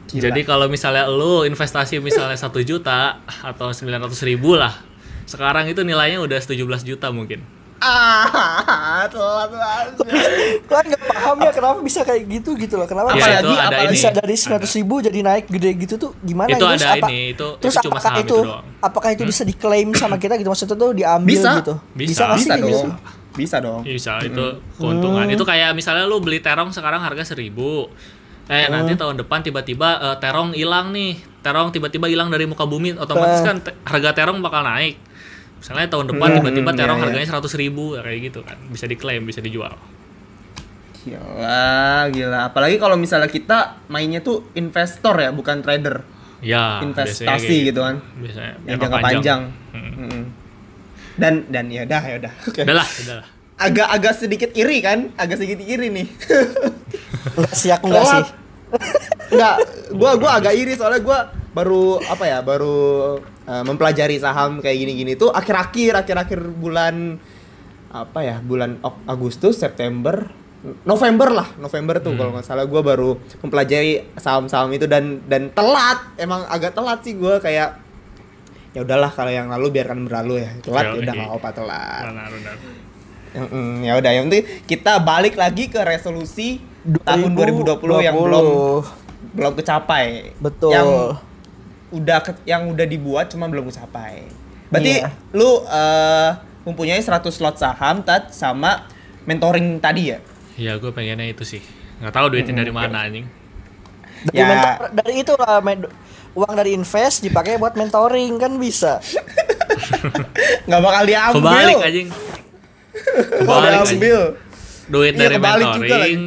Gila. 0.07 0.23
Jadi 0.25 0.41
kalau 0.43 0.67
misalnya 0.67 1.07
lu 1.07 1.43
investasi 1.43 1.99
misalnya 1.99 2.35
satu 2.35 2.59
juta 2.61 3.19
atau 3.41 3.69
900 3.69 4.07
ribu 4.23 4.55
lah, 4.55 4.71
sekarang 5.25 5.67
itu 5.67 5.83
nilainya 5.83 6.19
udah 6.19 6.39
17 6.39 6.55
juta 6.83 7.11
mungkin. 7.11 7.43
ah 7.77 9.05
telat 9.07 9.53
banget. 9.53 9.89
kan 10.65 10.83
nggak 10.83 11.03
paham 11.07 11.37
ya 11.39 11.51
kenapa 11.51 11.79
bisa 11.79 12.01
kayak 12.03 12.25
gitu 12.27 12.57
gitu 12.57 12.75
loh 12.75 12.85
kenapa 12.85 13.13
Ya, 13.13 13.17
bisa, 13.19 13.31
itu 13.37 13.53
ada 13.53 13.63
apalagi 13.69 13.85
ini. 13.85 13.95
bisa 13.95 14.09
dari 14.11 14.35
100 14.35 14.79
ribu 14.81 14.95
jadi 14.99 15.19
naik 15.21 15.45
gede 15.47 15.71
gitu 15.77 15.95
tuh 15.99 16.11
gimana 16.19 16.49
Itu 16.49 16.65
Terus 16.65 16.81
ada 16.81 17.05
ini, 17.05 17.21
itu- 17.31 17.55
terus 17.59 17.75
itu 17.75 17.85
cuma 17.85 17.93
apakah 17.93 18.05
saham 18.09 18.17
itu 18.17 18.33
itu 18.33 18.37
doang. 18.43 18.65
apakah 18.81 19.11
itu 19.13 19.23
bisa 19.25 19.43
diklaim 19.43 19.89
sama 19.93 20.17
kita 20.17 20.35
gitu 20.35 20.49
maksudnya 20.49 20.73
tuh 20.75 20.91
diambil 20.95 21.29
Bisa. 21.31 21.51
gitu 21.61 21.75
Bisa. 21.93 22.25
sih 22.33 22.39
Bisa 22.39 22.49
kayak 22.49 22.65
gitu? 22.65 22.73
dong. 22.73 22.89
Bisa 23.37 23.57
dong. 23.61 23.81
Bisa 23.83 24.13
itu 24.25 24.47
keuntungan. 24.75 25.29
Itu 25.29 25.45
kayak 25.45 25.71
misalnya 25.73 26.05
lu 26.05 26.17
beli 26.19 26.41
terong 26.41 26.73
sekarang 26.73 26.99
harga 26.99 27.29
1000. 27.29 27.53
Eh 28.47 28.67
nanti 28.69 28.95
tahun 28.95 29.17
depan 29.17 29.43
tiba-tiba 29.43 29.89
eh, 29.97 30.17
terong 30.19 30.53
hilang 30.53 30.91
nih. 30.91 31.15
Terong 31.41 31.71
tiba-tiba 31.71 32.07
hilang 32.07 32.27
dari 32.27 32.43
muka 32.45 32.63
bumi, 32.63 32.95
otomatis 32.95 33.41
Eh. 33.41 33.45
kan 33.45 33.57
te- 33.61 33.77
harga 33.83 34.11
terong 34.13 34.39
bakal 34.39 34.63
naik. 34.63 34.99
Misalnya 35.57 35.89
tahun 35.89 36.07
depan 36.09 36.29
tiba-tiba 36.37 36.71
Hmm, 36.71 36.79
terong 36.79 36.99
iya, 36.99 37.03
iya. 37.03 37.15
harganya 37.17 37.29
100 37.33 37.55
ribu 37.57 37.97
kayak 37.97 38.21
gitu 38.25 38.41
kan. 38.43 38.59
Bisa 38.69 38.85
diklaim, 38.85 39.23
bisa 39.23 39.41
dijual. 39.41 39.75
Gila, 41.03 41.71
gila. 42.11 42.41
Apalagi 42.45 42.77
kalau 42.77 42.95
misalnya 42.95 43.27
kita 43.27 43.79
mainnya 43.87 44.19
tuh 44.21 44.51
investor 44.53 45.15
ya, 45.17 45.31
bukan 45.31 45.63
trader. 45.63 46.03
Ya, 46.39 46.83
Investasi 46.83 47.65
gitu 47.65 47.81
kan. 47.81 48.03
Biasanya 48.15 48.53
Yang 48.65 48.79
jangka 48.79 48.99
panjang. 49.01 49.41
Hmm. 49.73 49.91
Mm-mm. 49.97 50.23
Dan 51.17 51.49
dan 51.49 51.65
ya 51.67 51.83
udah 51.83 52.03
ya 52.05 52.15
udah. 52.21 52.33
Oke. 52.51 52.61
Udah 52.63 52.77
lah, 52.77 52.87
udah 52.87 53.15
lah. 53.17 53.27
Agak-agak 53.57 54.13
sedikit 54.15 54.51
iri 54.53 54.85
kan? 54.85 55.15
Agak 55.17 55.41
sedikit 55.41 55.65
iri 55.65 55.89
nih. 55.89 56.07
enggak 57.35 57.55
sih 57.59 57.71
aku 57.75 57.87
enggak 57.91 58.07
sih. 58.07 58.25
Enggak, 59.27 59.57
gua 59.95 60.11
gua 60.19 60.31
agak 60.39 60.55
iri 60.55 60.79
soalnya 60.79 61.03
gua 61.03 61.31
baru 61.51 61.99
apa 61.99 62.25
ya, 62.31 62.39
baru 62.47 63.19
uh, 63.23 63.65
mempelajari 63.67 64.23
saham 64.23 64.63
kayak 64.63 64.87
gini-gini 64.87 65.19
tuh 65.19 65.35
akhir-akhir 65.35 66.07
akhir-akhir 66.07 66.41
bulan 66.55 67.19
apa 67.91 68.21
ya, 68.23 68.37
bulan 68.39 68.79
Agustus, 69.07 69.59
September, 69.59 70.31
November 70.87 71.33
lah, 71.33 71.49
November 71.59 71.99
tuh 71.99 72.15
kalau 72.15 72.35
nggak 72.39 72.47
salah. 72.47 72.67
Gua 72.71 72.87
baru 72.87 73.19
mempelajari 73.43 74.15
saham-saham 74.15 74.71
itu 74.75 74.87
dan 74.87 75.23
dan 75.27 75.51
telat, 75.51 76.07
emang 76.19 76.47
agak 76.47 76.75
telat 76.75 77.03
sih 77.03 77.19
gua 77.19 77.43
kayak 77.43 77.83
ya 78.77 78.85
udahlah 78.85 79.11
kalau 79.11 79.33
yang 79.33 79.51
lalu 79.51 79.75
biarkan 79.75 80.07
berlalu 80.07 80.47
ya. 80.47 80.51
Telat 80.63 80.85
ya 80.87 80.93
udah 81.03 81.13
nggak 81.19 81.33
apa 81.35 81.49
telat. 81.51 82.03
Benar, 82.11 82.29
benar. 82.31 82.57
Mm-mm, 83.37 83.85
ya 83.85 83.93
udah 84.01 84.11
yang 84.17 84.33
penting 84.33 84.45
kita 84.65 84.97
balik 85.03 85.37
lagi 85.37 85.69
ke 85.69 85.77
resolusi 85.83 86.76
tahun 87.03 87.31
2020 87.33 87.77
yang 88.01 88.15
2020. 88.15 88.25
belum 88.25 88.47
belum 89.33 89.53
kecapai. 89.55 90.07
Betul. 90.37 90.71
Yang 90.71 90.89
udah 91.89 92.19
ke- 92.21 92.45
yang 92.45 92.63
udah 92.67 92.85
dibuat 92.85 93.29
cuma 93.29 93.47
belum 93.47 93.67
kecapai. 93.67 94.27
Berarti 94.67 94.93
Iya. 94.99 95.11
lu 95.31 95.63
eh, 95.63 96.31
mempunyai 96.63 96.99
100 96.99 97.31
slot 97.31 97.57
saham 97.57 98.01
tat 98.01 98.31
sama 98.31 98.91
mentoring 99.23 99.79
tadi 99.79 100.11
ya? 100.11 100.19
Iya, 100.57 100.73
gue 100.77 100.91
pengennya 100.91 101.27
itu 101.27 101.43
sih. 101.43 101.63
Nggak 101.97 102.13
tahu 102.13 102.27
duitnya 102.29 102.55
dari 102.57 102.71
mana 102.71 103.05
anjing. 103.05 103.27
Dari, 104.25 104.35
Ya. 104.35 104.47
mentor- 104.49 104.91
dari 104.93 105.15
itu 105.17 105.33
lah 105.35 105.61
men- 105.61 105.93
uang 106.33 106.53
dari 106.53 106.73
invest 106.73 107.21
dipakai 107.21 107.57
buat 107.57 107.73
mentoring 107.73 108.37
kan 108.37 108.53
bisa. 108.57 108.99
Nggak 110.67 110.81
bakal 110.81 111.03
diambil. 111.05 111.41
Kebalik 111.41 111.77
anjing. 111.79 112.09
Nggak 112.09 113.39
Kebalik 113.39 113.71
anjing. 113.71 113.87
diambil. 113.93 114.21
Duit 114.87 115.13
Iya, 115.13 115.21
dari 115.21 115.35
kebalik 115.37 115.67
juga 115.67 115.79
mentoring 115.83 116.23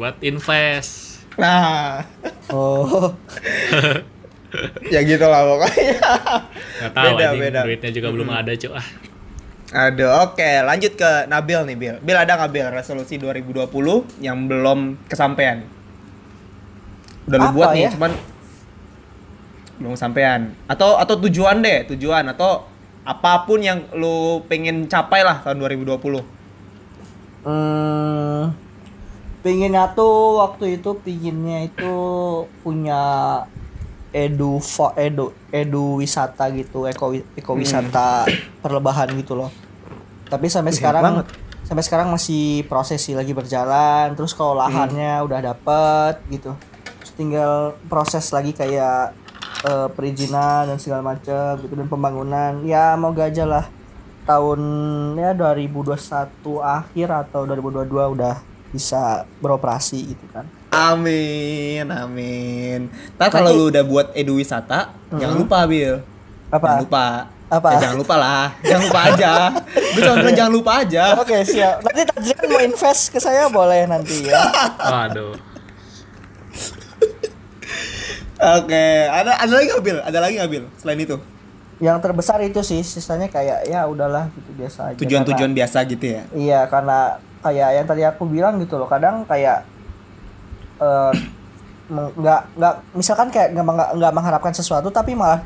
buat 0.00 0.16
invest. 0.24 1.20
Nah, 1.36 2.08
Oh. 2.48 3.12
ya 4.94 5.00
gitu 5.04 5.22
lah 5.28 5.44
pokoknya. 5.44 6.00
Nggak 6.80 6.92
tahu 6.96 7.04
Beda, 7.12 7.24
anjing. 7.28 7.42
beda. 7.44 7.60
Duitnya 7.68 7.90
juga 7.92 8.08
belum 8.08 8.28
ada, 8.32 8.52
Cuk. 8.56 8.72
Ah. 8.72 8.88
Aduh, 9.70 10.10
oke, 10.26 10.50
lanjut 10.66 10.98
ke 10.98 11.10
Nabil 11.28 11.60
nih, 11.68 11.76
Bil. 11.76 11.96
Bil 12.02 12.18
ada 12.18 12.32
nggak 12.34 12.50
Bil 12.50 12.68
resolusi 12.72 13.20
2020 13.20 13.70
yang 14.18 14.48
belum 14.48 14.98
kesampaian? 15.06 15.62
Udah 17.28 17.38
lu 17.38 17.48
buat 17.54 17.76
nih, 17.76 17.86
ya? 17.86 17.90
cuman 17.94 18.12
belum 19.78 19.92
kesampaian. 19.94 20.40
Atau 20.66 20.98
atau 20.98 21.14
tujuan 21.28 21.60
deh, 21.62 21.86
tujuan 21.94 22.24
atau 22.32 22.66
apa 23.06 23.46
pun 23.46 23.62
yang 23.62 23.84
lu 23.94 24.42
pengen 24.50 24.88
capai 24.90 25.22
lah 25.22 25.38
tahun 25.44 25.60
2020. 25.62 26.24
Hmm, 27.46 28.50
pinginnya 29.40 29.92
tuh 29.96 30.40
waktu 30.40 30.80
itu 30.80 30.96
pinginnya 31.00 31.64
itu 31.64 31.94
punya 32.60 33.02
edu 34.10 34.58
fo, 34.58 34.90
edu 34.98 35.30
edu 35.54 36.02
wisata 36.02 36.50
gitu 36.50 36.84
eko 36.90 37.14
eko 37.14 37.52
wisata 37.56 38.26
perlebahan 38.62 39.08
gitu 39.16 39.38
loh. 39.38 39.50
Tapi 40.28 40.46
sampai 40.46 40.74
sekarang 40.74 41.04
banget. 41.22 41.26
sampai 41.66 41.84
sekarang 41.86 42.08
masih 42.10 42.66
proses 42.66 42.98
sih 42.98 43.14
lagi 43.14 43.30
berjalan 43.30 44.10
terus 44.18 44.34
kalau 44.34 44.58
lahannya 44.58 45.22
udah 45.22 45.40
dapet 45.54 46.14
gitu. 46.30 46.52
Terus 47.00 47.12
tinggal 47.16 47.78
proses 47.86 48.28
lagi 48.34 48.52
kayak 48.52 49.14
eh, 49.64 49.88
perizinan 49.94 50.68
dan 50.68 50.78
segala 50.82 51.14
macam 51.16 51.56
gitu 51.62 51.74
dan 51.78 51.88
pembangunan. 51.88 52.52
Ya 52.66 52.98
moga 52.98 53.30
aja 53.30 53.46
lah. 53.46 53.64
Tahun 54.26 54.60
ya 55.16 55.32
2021 55.32 55.96
akhir 56.60 57.08
atau 57.08 57.48
2022 57.48 58.14
udah 58.14 58.49
bisa 58.70 59.26
beroperasi 59.42 60.14
gitu 60.14 60.26
kan 60.32 60.46
Amin, 60.70 61.82
amin. 61.90 62.86
Ntar 63.18 63.26
kalau 63.34 63.50
lu 63.50 63.64
udah 63.74 63.82
buat 63.82 64.14
edu 64.14 64.38
wisata, 64.38 64.94
jangan 65.10 65.34
lupa, 65.34 65.66
Bil. 65.66 65.98
Apa? 66.46 66.62
Jangan 66.62 66.82
lupa. 66.86 67.06
Apa? 67.50 67.68
Ya, 67.74 67.78
jangan 67.82 67.98
lupa 67.98 68.14
lah. 68.14 68.46
jangan 68.62 68.82
lupa 68.86 69.00
aja. 69.10 69.32
Gue 69.98 70.00
cuma 70.06 70.16
bilang 70.22 70.36
jangan 70.38 70.52
lupa 70.54 70.72
aja. 70.86 71.04
Oke 71.18 71.42
siap. 71.42 71.82
Nanti 71.82 72.06
Tajian 72.06 72.46
mau 72.46 72.62
invest 72.62 73.10
ke 73.10 73.18
saya 73.18 73.50
boleh 73.50 73.90
nanti 73.90 74.30
ya. 74.30 74.38
Waduh. 74.78 75.34
Oke, 78.40 78.86
ada 79.10 79.36
ada 79.36 79.52
lagi 79.52 79.66
nggak 79.68 79.82
Bil? 79.82 79.98
Ada 80.00 80.18
lagi 80.22 80.34
nggak 80.38 80.50
Bil? 80.54 80.64
Selain 80.78 80.96
itu, 81.02 81.16
Yang 81.82 81.98
terbesar 82.00 82.38
itu 82.46 82.60
sih, 82.62 82.80
sisanya 82.86 83.26
kayak 83.26 83.66
ya 83.66 83.84
udahlah 83.90 84.30
gitu 84.32 84.50
biasa 84.54 84.94
aja. 84.94 84.96
tujuan-tujuan 85.02 85.50
biasa 85.50 85.82
gitu 85.90 86.06
ya. 86.06 86.22
Iya 86.30 86.60
karena 86.70 87.18
kayak 87.40 87.70
yang 87.74 87.86
tadi 87.86 88.02
aku 88.02 88.24
bilang 88.24 88.56
gitu 88.56 88.76
loh. 88.76 88.86
Kadang 88.86 89.24
kayak 89.24 89.64
eh, 90.78 91.12
nggak 91.90 92.40
nggak 92.54 92.74
misalkan 92.94 93.28
kayak 93.28 93.52
nggak 93.52 93.66
nggak- 93.96 94.14
mengharapkan 94.14 94.52
sesuatu 94.52 94.88
tapi 94.88 95.12
malah 95.12 95.42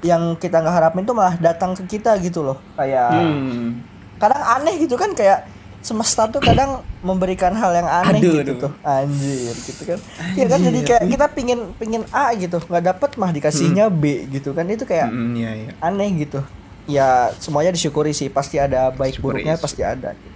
yang 0.00 0.36
kita 0.36 0.60
nggak 0.60 0.74
harapin 0.74 1.02
tuh 1.02 1.12
malah 1.12 1.34
datang 1.36 1.72
ke 1.74 1.84
kita 1.90 2.14
gitu 2.18 2.40
loh. 2.42 2.58
Kayak 2.74 3.10
Hmm. 3.10 3.82
kadang 4.14 4.40
aneh 4.40 4.78
gitu 4.78 4.94
kan 4.94 5.10
kayak 5.10 5.48
semesta 5.80 6.24
tuh 6.24 6.40
kadang 6.40 6.80
memberikan 7.00 7.52
hal 7.52 7.68
yang 7.74 7.84
aneh 7.84 8.16
Aduh, 8.16 8.40
gitu 8.40 8.40
aduh. 8.40 8.56
tuh 8.58 8.72
anjir 8.80 9.52
gitu 9.52 9.82
kan 9.84 9.98
ya 10.32 10.46
kan 10.48 10.56
jadi 10.58 10.78
kayak 10.80 11.02
kita 11.12 11.26
pingin 11.28 11.60
pingin 11.76 12.02
A 12.08 12.32
gitu 12.32 12.56
nggak 12.58 12.84
dapet 12.86 13.10
mah 13.20 13.28
dikasihnya 13.28 13.92
B 13.92 14.24
gitu 14.32 14.56
kan 14.56 14.64
itu 14.64 14.80
kayak 14.82 15.12
Hmm, 15.12 15.36
iya, 15.36 15.52
iya. 15.52 15.70
aneh 15.78 16.08
gitu 16.16 16.40
ya 16.86 17.28
semuanya 17.36 17.68
disyukuri 17.68 18.12
sih 18.12 18.28
pasti 18.28 18.56
ada 18.56 18.88
baik 18.92 19.20
Syukuri. 19.20 19.44
buruknya 19.44 19.60
pasti 19.60 19.84
ada 19.84 20.16
gitu 20.16 20.33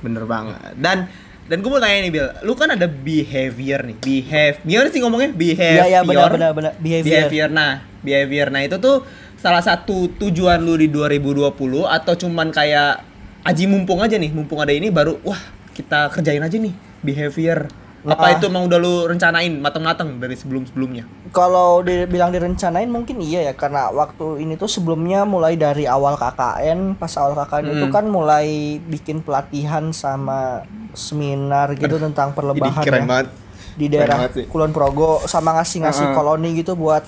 Bener 0.00 0.24
banget. 0.24 0.56
Dan 0.76 1.08
dan 1.50 1.66
gue 1.66 1.70
mau 1.70 1.82
tanya 1.82 1.98
nih 2.06 2.12
Bil, 2.14 2.26
lu 2.46 2.54
kan 2.54 2.70
ada 2.70 2.86
behavior 2.86 3.82
nih, 3.82 3.98
behave. 3.98 4.56
Gimana 4.62 4.86
sih 4.94 5.02
ngomongnya? 5.02 5.34
Behavior. 5.34 5.82
ya 5.82 5.86
ya 5.98 6.00
benar 6.06 6.30
benar 6.30 6.50
benar 6.54 6.72
behavior, 6.78 7.26
behavior. 7.26 7.48
Nah, 7.50 7.82
behavior. 8.06 8.46
Nah, 8.54 8.62
itu 8.62 8.78
tuh 8.78 9.02
salah 9.34 9.58
satu 9.58 10.14
tujuan 10.14 10.62
lu 10.62 10.78
di 10.78 10.86
2020 10.86 11.50
atau 11.90 12.14
cuman 12.14 12.54
kayak 12.54 13.02
aji 13.42 13.66
mumpung 13.66 13.98
aja 13.98 14.14
nih, 14.14 14.30
mumpung 14.30 14.62
ada 14.62 14.70
ini 14.70 14.94
baru 14.94 15.18
wah, 15.26 15.42
kita 15.74 16.14
kerjain 16.14 16.38
aja 16.38 16.54
nih 16.54 16.70
behavior. 17.02 17.66
Apa 18.02 18.24
Ah. 18.24 18.32
itu 18.32 18.46
emang 18.46 18.64
udah 18.64 18.76
lu 18.76 19.04
rencanain 19.04 19.52
matang-matang 19.54 20.16
dari 20.16 20.32
sebelum-sebelumnya? 20.32 21.04
kalau 21.30 21.78
dibilang 21.80 22.28
direncanain 22.28 22.86
mungkin 22.86 23.20
iya 23.20 23.44
ya 23.44 23.52
karena 23.52 23.86
waktu 23.88 24.40
ini 24.40 24.56
tuh 24.56 24.66
sebelumnya 24.66 25.22
mulai 25.22 25.54
dari 25.54 25.84
awal 25.84 26.16
KKN 26.16 26.96
pas 26.96 27.12
awal 27.14 27.36
KKN 27.36 27.66
itu 27.70 27.86
Hmm. 27.86 27.92
kan 27.92 28.04
mulai 28.04 28.46
bikin 28.80 29.20
pelatihan 29.20 29.90
sama 29.90 30.64
seminar 30.90 31.70
gitu 31.74 31.96
tentang 31.96 32.32
perlebahan 32.32 32.82
ya. 32.82 32.92
banget. 33.00 33.26
di 33.72 33.86
daerah. 33.86 34.28
Kulon 34.50 34.70
Progo 34.70 35.22
sama 35.24 35.54
ngasih-ngasih 35.54 36.06
Heeh. 36.06 36.14
koloni 36.14 36.52
gitu 36.54 36.74
buat 36.74 37.00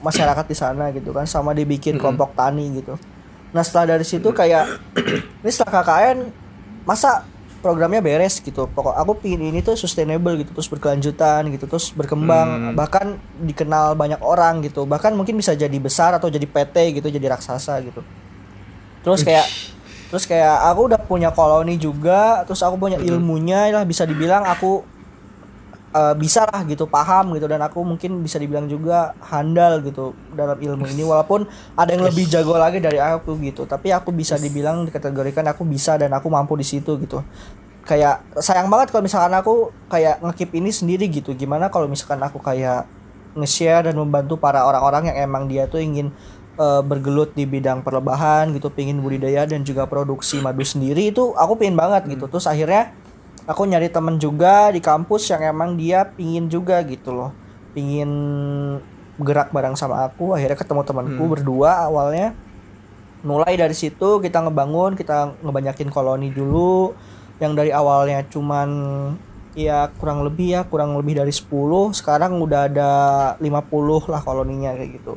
masyarakat 0.00 0.44
di 0.44 0.56
sana 0.56 0.90
gitu 0.90 1.10
kan 1.10 1.26
sama 1.26 1.52
dibikin 1.52 1.94
kelompok 1.94 2.32
tani 2.32 2.74
gitu. 2.74 2.96
Nah 3.48 3.60
setelah 3.60 3.94
dari 3.94 4.02
situ 4.02 4.30
kayak 4.30 4.66
ini 5.42 5.50
setelah 5.52 5.78
KKN 5.78 6.18
masa 6.84 7.22
programnya 7.58 8.02
beres 8.02 8.38
gitu. 8.40 8.66
Pokok 8.70 8.94
aku 8.94 9.18
pingin 9.18 9.50
ini 9.50 9.60
tuh 9.60 9.74
sustainable 9.74 10.38
gitu 10.40 10.54
terus 10.54 10.70
berkelanjutan 10.70 11.50
gitu 11.52 11.64
terus 11.66 11.90
berkembang 11.92 12.72
bahkan 12.78 13.18
dikenal 13.42 13.94
banyak 13.98 14.20
orang 14.22 14.62
gitu. 14.62 14.86
Bahkan 14.86 15.14
mungkin 15.14 15.38
bisa 15.38 15.54
jadi 15.54 15.76
besar 15.78 16.14
atau 16.14 16.30
jadi 16.30 16.46
PT 16.46 17.02
gitu 17.02 17.06
jadi 17.10 17.34
raksasa 17.34 17.78
gitu. 17.82 18.00
Terus 19.02 19.22
kayak 19.22 19.46
terus 20.08 20.24
kayak 20.24 20.56
aku 20.72 20.80
udah 20.88 21.00
punya 21.04 21.28
koloni 21.28 21.76
juga 21.76 22.40
terus 22.48 22.64
aku 22.64 22.80
punya 22.80 22.96
ilmunya 22.96 23.68
lah 23.68 23.84
bisa 23.84 24.08
dibilang 24.08 24.40
aku 24.48 24.80
eh, 25.98 26.14
bisa 26.14 26.46
lah 26.46 26.62
gitu 26.62 26.86
paham 26.86 27.34
gitu. 27.34 27.50
Dan 27.50 27.58
aku 27.66 27.82
mungkin 27.82 28.22
bisa 28.22 28.38
dibilang 28.38 28.70
juga 28.70 29.18
handal 29.18 29.82
gitu 29.82 30.14
dalam 30.32 30.54
ilmu 30.54 30.86
ini. 30.86 31.02
Walaupun 31.02 31.50
ada 31.74 31.90
yang 31.90 32.06
lebih 32.06 32.30
jago 32.30 32.54
lagi 32.54 32.78
dari 32.78 33.02
aku 33.02 33.34
gitu. 33.42 33.66
Tapi 33.66 33.90
aku 33.90 34.14
bisa 34.14 34.38
dibilang 34.38 34.86
dikategorikan 34.86 35.42
aku 35.50 35.66
bisa 35.66 35.98
dan 35.98 36.14
aku 36.14 36.30
mampu 36.30 36.54
di 36.54 36.66
situ 36.66 36.94
gitu. 37.02 37.18
Kayak 37.82 38.22
sayang 38.38 38.68
banget 38.68 38.92
kalau 38.94 39.02
misalkan 39.02 39.34
aku 39.34 39.74
kayak 39.90 40.22
ngekip 40.22 40.50
ini 40.54 40.70
sendiri 40.70 41.10
gitu. 41.10 41.34
Gimana 41.34 41.66
kalau 41.72 41.90
misalkan 41.90 42.22
aku 42.22 42.38
kayak 42.38 42.86
nge-share 43.34 43.90
dan 43.90 43.96
membantu 43.98 44.38
para 44.38 44.64
orang-orang 44.66 45.12
yang 45.12 45.30
emang 45.30 45.46
dia 45.50 45.66
tuh 45.66 45.82
ingin 45.82 46.12
eh, 46.60 46.82
bergelut 46.84 47.32
di 47.32 47.48
bidang 47.48 47.80
perlebahan 47.80 48.52
gitu 48.54 48.68
pingin 48.70 49.00
budidaya 49.00 49.48
dan 49.48 49.64
juga 49.66 49.88
produksi 49.88 50.38
madu 50.38 50.62
sendiri. 50.62 51.10
Itu 51.10 51.32
aku 51.34 51.58
pingin 51.58 51.74
banget 51.74 52.06
gitu. 52.12 52.28
Terus 52.28 52.44
akhirnya 52.44 52.92
aku 53.48 53.64
nyari 53.64 53.88
temen 53.88 54.20
juga 54.20 54.68
di 54.68 54.84
kampus 54.84 55.32
yang 55.32 55.40
emang 55.40 55.80
dia 55.80 56.04
pingin 56.04 56.52
juga 56.52 56.84
gitu 56.84 57.16
loh. 57.16 57.32
Pingin 57.72 58.10
gerak 59.18 59.50
bareng 59.50 59.74
sama 59.74 60.04
aku 60.04 60.36
akhirnya 60.36 60.54
ketemu 60.60 60.84
temanku 60.84 61.24
berdua 61.24 61.88
awalnya. 61.88 62.36
Mulai 63.24 63.56
dari 63.56 63.72
situ 63.72 64.20
kita 64.20 64.44
ngebangun 64.44 64.94
kita 64.94 65.32
ngebanyakin 65.40 65.88
koloni 65.88 66.28
dulu. 66.28 66.92
Yang 67.40 67.52
dari 67.56 67.70
awalnya 67.72 68.20
cuman 68.28 68.68
ya 69.56 69.88
kurang 69.96 70.22
lebih 70.22 70.54
ya 70.54 70.60
kurang 70.68 70.94
lebih 70.94 71.18
dari 71.18 71.32
10 71.32 71.50
sekarang 71.96 72.38
udah 72.38 72.68
ada 72.68 72.90
50 73.40 74.12
lah 74.12 74.20
koloninya 74.20 74.76
kayak 74.76 75.00
gitu. 75.00 75.16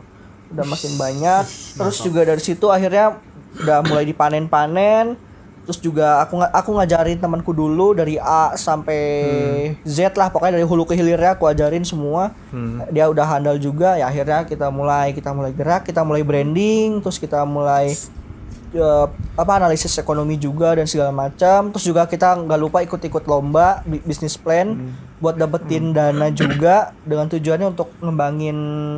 Udah 0.55 0.65
makin 0.65 0.93
banyak. 0.95 1.43
Terus 1.75 1.97
juga 1.99 2.23
dari 2.23 2.39
situ 2.39 2.71
akhirnya 2.71 3.19
udah 3.59 3.83
mulai 3.83 4.07
dipanen-panen 4.07 5.30
terus 5.61 5.77
juga 5.77 6.19
aku 6.19 6.41
aku 6.41 6.69
ngajarin 6.73 7.15
temanku 7.15 7.51
dulu 7.51 7.93
dari 7.93 8.17
A 8.17 8.53
sampai 8.55 9.01
Z 9.83 10.13
lah 10.13 10.27
pokoknya 10.27 10.57
dari 10.57 10.65
hulu 10.65 10.83
ke 10.83 10.93
hilirnya 10.93 11.33
aku 11.33 11.45
ajarin 11.45 11.81
semua. 11.81 12.33
Dia 12.89 13.05
udah 13.05 13.23
handal 13.23 13.55
juga 13.55 13.93
ya 13.93 14.05
akhirnya 14.05 14.43
kita 14.43 14.67
mulai 14.67 15.11
kita 15.11 15.29
mulai 15.29 15.51
gerak 15.51 15.85
kita 15.85 16.01
mulai 16.01 16.21
branding 16.21 16.99
terus 16.99 17.15
kita 17.15 17.45
mulai 17.45 17.93
eh, 18.71 19.05
apa 19.37 19.51
analisis 19.55 19.93
ekonomi 19.95 20.35
juga 20.35 20.73
dan 20.73 20.85
segala 20.85 21.11
macam. 21.11 21.69
Terus 21.69 21.85
juga 21.85 22.03
kita 22.05 22.35
nggak 22.37 22.59
lupa 22.59 22.81
ikut-ikut 22.81 23.23
lomba 23.23 23.81
bi- 23.83 24.01
bisnis 24.01 24.35
plan 24.35 24.73
buat 25.21 25.37
dapetin 25.37 25.93
dana 25.93 26.33
juga 26.33 26.75
dengan 27.05 27.29
tujuannya 27.29 27.67
untuk 27.69 27.93
ngembangin 28.01 28.57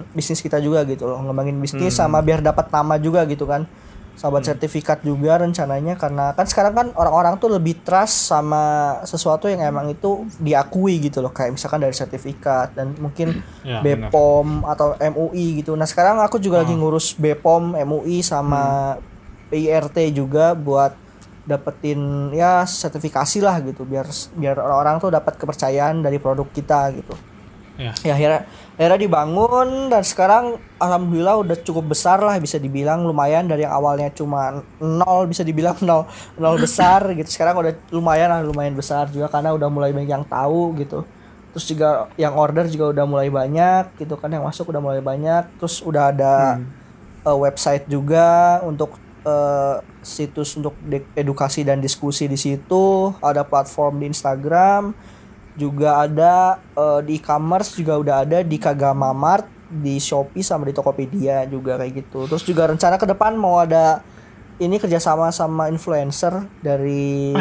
bisnis 0.09 0.39
kita 0.39 0.55
juga 0.57 0.87
gitu 0.87 1.03
loh 1.03 1.19
ngembangin 1.19 1.59
bisnis 1.59 1.91
sama 1.99 2.23
biar 2.23 2.39
dapat 2.39 2.71
nama 2.71 2.95
juga 2.95 3.27
gitu 3.27 3.43
kan 3.43 3.67
sahabat 4.13 4.45
sertifikat 4.45 5.01
juga 5.01 5.41
rencananya 5.41 5.97
karena 5.97 6.37
kan 6.37 6.45
sekarang 6.45 6.73
kan 6.77 6.87
orang-orang 6.93 7.41
tuh 7.41 7.49
lebih 7.49 7.81
trust 7.81 8.29
sama 8.29 8.95
sesuatu 9.09 9.49
yang 9.49 9.65
emang 9.65 9.89
itu 9.89 10.29
diakui 10.37 11.01
gitu 11.01 11.19
loh. 11.19 11.33
Kayak 11.33 11.57
misalkan 11.57 11.81
dari 11.81 11.95
sertifikat 11.97 12.77
dan 12.77 12.93
mungkin 12.97 13.33
Ya, 13.63 13.79
BPOM 13.79 14.67
atau 14.67 14.91
MUI 14.99 15.63
gitu. 15.63 15.71
Nah, 15.79 15.87
sekarang 15.87 16.19
aku 16.19 16.35
juga 16.35 16.67
lagi 16.67 16.75
ngurus 16.75 17.15
BPOM, 17.15 17.79
MUI 17.79 18.19
sama 18.19 18.95
PIRT 19.47 20.11
juga 20.11 20.51
buat 20.51 20.91
dapetin 21.47 22.27
ya 22.35 22.67
sertifikasi 22.67 23.39
lah 23.39 23.63
gitu. 23.63 23.87
Biar 23.87 24.03
biar 24.35 24.59
orang-orang 24.59 24.99
tuh 24.99 25.15
dapat 25.15 25.39
kepercayaan 25.39 26.03
dari 26.03 26.19
produk 26.19 26.47
kita 26.51 26.91
gitu. 26.91 27.15
Ya. 27.73 27.91
Ya 28.05 28.13
akhirnya 28.13 28.41
akhirnya 28.77 28.99
dibangun 29.01 29.89
dan 29.89 30.05
sekarang 30.05 30.61
alhamdulillah 30.77 31.41
udah 31.41 31.57
cukup 31.65 31.93
besar 31.93 32.21
lah 32.21 32.37
bisa 32.37 32.61
dibilang. 32.61 33.01
Lumayan 33.01 33.49
dari 33.49 33.65
yang 33.65 33.73
awalnya 33.73 34.13
cuma 34.13 34.61
nol 34.77 35.25
bisa 35.25 35.41
dibilang 35.41 35.77
nol 35.81 36.05
nol 36.37 36.57
besar 36.61 37.01
gitu. 37.17 37.29
Sekarang 37.29 37.57
udah 37.57 37.73
lumayan 37.89 38.29
lah 38.29 38.39
lumayan 38.45 38.77
besar 38.77 39.09
juga 39.09 39.29
karena 39.29 39.53
udah 39.57 39.69
mulai 39.73 39.89
banyak 39.89 40.11
yang 40.11 40.25
tahu 40.25 40.77
gitu. 40.77 41.01
Terus 41.53 41.65
juga 41.69 42.09
yang 42.17 42.33
order 42.33 42.65
juga 42.65 42.93
udah 42.93 43.05
mulai 43.05 43.29
banyak 43.29 44.01
gitu 44.01 44.17
kan 44.17 44.29
yang 44.29 44.45
masuk 44.45 44.69
udah 44.69 44.81
mulai 44.81 45.01
banyak. 45.01 45.49
Terus 45.57 45.81
udah 45.81 46.13
ada 46.13 46.61
eh, 47.25 47.37
website 47.37 47.89
juga 47.89 48.61
untuk 48.61 48.97
eh, 49.25 49.81
situs 50.05 50.53
untuk 50.61 50.77
edukasi 51.17 51.65
dan 51.65 51.81
diskusi 51.81 52.29
di 52.29 52.37
situ. 52.37 53.13
Ada 53.17 53.41
platform 53.41 54.01
di 54.01 54.13
Instagram 54.13 55.12
juga 55.53 56.05
ada 56.05 56.57
eh, 56.73 56.99
di 57.05 57.21
e-commerce 57.21 57.77
juga 57.77 57.93
udah 57.99 58.15
ada 58.25 58.37
di 58.41 58.57
Kagama 58.57 59.13
Mart 59.13 59.45
di 59.73 59.97
Shopee 59.97 60.45
sama 60.45 60.69
di 60.69 60.73
Tokopedia 60.73 61.45
juga 61.49 61.77
kayak 61.81 61.93
gitu. 62.05 62.29
Terus 62.29 62.43
juga 62.45 62.69
rencana 62.69 62.97
ke 63.01 63.05
depan 63.09 63.33
mau 63.33 63.57
ada 63.61 64.05
ini 64.61 64.77
kerjasama 64.77 65.33
sama 65.33 65.69
influencer 65.69 66.45
dari 66.61 67.33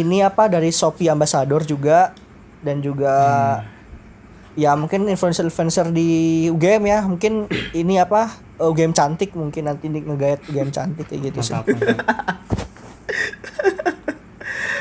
ini 0.00 0.22
apa 0.22 0.46
dari 0.46 0.70
Shopee 0.70 1.10
Ambassador 1.10 1.66
juga 1.66 2.14
dan 2.62 2.82
juga 2.82 3.14
ya 4.58 4.74
mungkin 4.74 5.06
influencer-influencer 5.06 5.94
di 5.94 6.46
UGM 6.50 6.82
ya 6.90 6.98
mungkin 7.06 7.46
ini 7.70 8.02
apa 8.02 8.34
UGM 8.58 8.90
cantik 8.90 9.30
mungkin 9.38 9.70
nanti 9.70 9.86
ngegayat 9.86 10.42
UGM 10.50 10.70
cantik 10.74 11.06
kayak 11.06 11.30
gitu 11.30 11.38
sih. 11.42 11.54
Mantap. 11.54 11.70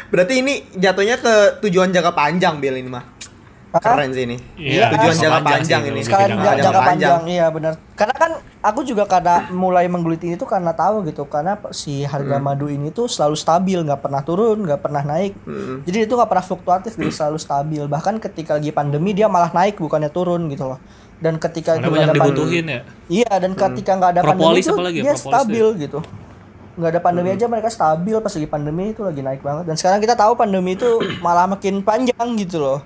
Berarti 0.08 0.34
ini 0.38 0.54
jatuhnya 0.74 1.16
ke 1.16 1.34
tujuan 1.62 1.90
jangka 1.90 2.12
panjang 2.12 2.58
Bill 2.58 2.76
ini 2.76 2.88
mah. 2.88 3.06
Keren 3.70 4.10
sih 4.10 4.26
ini. 4.26 4.38
Iya, 4.58 4.90
tujuan 4.90 5.14
jangka 5.14 5.22
jangka 5.38 5.42
panjang 5.44 5.82
ini. 5.86 6.00
jangka 6.02 6.26
jangka, 6.26 6.52
Jangka 6.58 6.82
panjang. 6.82 7.20
iya 7.28 7.46
benar 7.48 7.74
karena 7.94 8.16
kan 8.16 8.32
aku 8.64 8.82
juga 8.82 9.06
karena 9.06 9.50
mulai 9.52 9.86
menggeluti 9.86 10.32
itu 10.32 10.46
karena 10.46 10.72
tahu 10.72 11.02
gitu 11.04 11.26
karena 11.26 11.54
si 11.72 12.02
harga 12.02 12.38
madu 12.38 12.66
ini 12.68 12.90
tuh 12.90 13.06
selalu 13.06 13.34
stabil 13.34 13.78
nggak 13.80 14.00
pernah 14.00 14.22
turun 14.22 14.64
nggak 14.64 14.80
pernah 14.80 15.04
naik 15.04 15.34
Hmm. 15.44 15.82
jadi 15.84 16.06
itu 16.06 16.14
nggak 16.14 16.26
pernah 16.28 16.42
fluktuatif 16.44 16.94
gitu 16.96 17.10
selalu 17.12 17.38
stabil 17.38 17.84
bahkan 17.86 18.18
ketika 18.18 18.56
lagi 18.56 18.70
pandemi 18.72 19.12
dia 19.12 19.26
malah 19.28 19.50
naik 19.52 19.78
bukannya 19.78 20.10
turun 20.10 20.46
gitu 20.48 20.66
loh 20.66 20.80
dan 21.18 21.38
ketika 21.38 21.76
Karena 21.76 21.90
banyak 21.92 22.08
ada 22.08 22.16
dibutuhin 22.16 22.66
ya. 22.68 22.82
iya 23.10 23.32
dan 23.36 23.52
ketika 23.54 23.92
nggak 23.94 24.12
ada 24.12 24.22
pandemi 24.24 24.58
itu 24.60 24.74
apalagi 24.74 24.98
ya, 24.98 25.04
dia 25.04 25.12
propolis 25.12 25.26
stabil 25.28 25.66
gitu 25.80 26.00
nggak 26.77 26.91
ada 26.93 27.01
pandemi 27.01 27.34
aja 27.34 27.50
mereka 27.50 27.67
stabil 27.67 28.13
pas 28.22 28.29
lagi 28.29 28.46
pandemi 28.46 28.94
itu 28.94 29.01
lagi 29.01 29.25
naik 29.25 29.42
banget. 29.42 29.66
Dan 29.66 29.75
sekarang 29.75 30.00
kita 30.00 30.13
tahu 30.13 30.37
pandemi 30.37 30.77
itu 30.77 30.87
malah 31.25 31.50
makin 31.50 31.81
panjang 31.81 32.27
gitu 32.37 32.61
loh. 32.61 32.79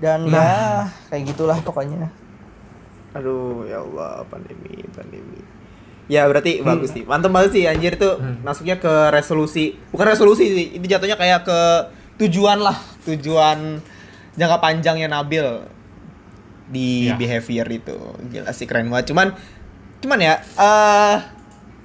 Dan 0.00 0.26
ya 0.30 0.88
kayak 1.12 1.36
gitulah 1.36 1.58
pokoknya. 1.60 2.08
Aduh, 3.12 3.66
ya 3.66 3.82
Allah, 3.82 4.22
pandemi, 4.28 4.80
pandemi. 4.90 5.40
Ya 6.08 6.24
berarti 6.24 6.64
bagus 6.64 6.96
sih, 6.96 7.04
mantep 7.04 7.28
banget 7.28 7.52
sih 7.52 7.68
anjir 7.68 8.00
tuh 8.00 8.16
masuknya 8.40 8.80
ke 8.80 8.88
resolusi, 9.12 9.76
bukan 9.92 10.08
resolusi 10.08 10.44
sih, 10.48 10.66
itu 10.80 10.86
jatuhnya 10.88 11.20
kayak 11.20 11.44
ke 11.44 11.60
tujuan 12.24 12.64
lah, 12.64 12.80
tujuan 13.04 13.76
jangka 14.32 14.56
panjangnya 14.56 15.12
Nabil 15.12 15.44
di 16.64 17.12
Ya. 17.12 17.16
behavior 17.16 17.68
itu, 17.68 17.96
gila 18.32 18.48
sih 18.56 18.64
keren 18.64 18.88
banget. 18.88 19.12
Cuman, 19.12 19.36
cuman 20.00 20.18
ya, 20.20 20.34
eh 20.40 21.16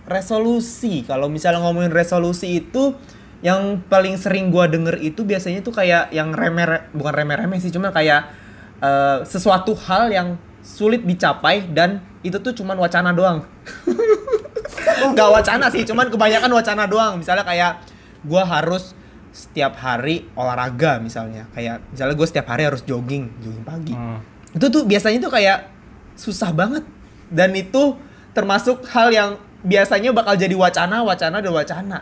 resolusi. 0.08 1.08
Kalau 1.08 1.32
misalnya 1.32 1.64
ngomongin 1.64 1.92
resolusi 1.92 2.64
itu 2.64 2.96
yang 3.44 3.84
paling 3.92 4.16
sering 4.16 4.52
gua 4.52 4.72
denger 4.72 5.04
itu 5.04 5.28
biasanya 5.28 5.60
tuh 5.60 5.76
kayak 5.76 6.16
yang 6.16 6.32
remeh 6.32 6.88
bukan 6.96 7.12
remeh-remeh 7.12 7.60
sih 7.60 7.76
cuma 7.76 7.92
kayak 7.92 8.32
eh, 8.80 9.28
sesuatu 9.28 9.76
hal 9.76 10.08
yang 10.12 10.40
sulit 10.64 11.04
dicapai 11.04 11.68
dan 11.76 12.00
itu 12.24 12.40
tuh 12.40 12.56
cuman 12.56 12.80
wacana 12.80 13.12
doang. 13.12 13.44
Nggak 15.12 15.30
wacana 15.30 15.68
sih 15.68 15.84
cuman 15.84 16.08
kebanyakan 16.08 16.52
wacana 16.56 16.88
doang. 16.88 17.20
Misalnya 17.20 17.44
kayak 17.44 17.84
gua 18.24 18.48
harus 18.48 18.96
setiap 19.34 19.76
hari 19.82 20.30
olahraga 20.38 21.02
misalnya. 21.04 21.50
Kayak 21.52 21.84
misalnya 21.90 22.16
gue 22.16 22.28
setiap 22.30 22.48
hari 22.54 22.70
harus 22.70 22.86
jogging 22.86 23.34
jogging 23.42 23.66
pagi. 23.66 23.96
Hmm. 23.98 24.22
itu 24.54 24.70
tuh 24.70 24.86
biasanya 24.86 25.18
tuh 25.18 25.34
kayak 25.34 25.74
susah 26.14 26.54
banget. 26.54 26.86
Dan 27.34 27.58
itu 27.58 27.98
termasuk 28.38 28.86
hal 28.94 29.10
yang 29.10 29.42
biasanya 29.64 30.12
bakal 30.12 30.36
jadi 30.36 30.54
wacana 30.54 31.02
wacana 31.02 31.40
dan 31.40 31.52
wacana. 31.56 32.00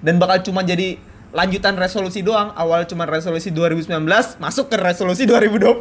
Dan 0.00 0.16
bakal 0.16 0.40
cuma 0.44 0.64
jadi 0.64 1.00
lanjutan 1.30 1.74
resolusi 1.78 2.20
doang. 2.20 2.52
Awal 2.54 2.84
cuma 2.86 3.08
resolusi 3.08 3.50
2019 3.50 3.88
masuk 4.38 4.66
ke 4.68 4.76
resolusi 4.78 5.24
2020 5.24 5.80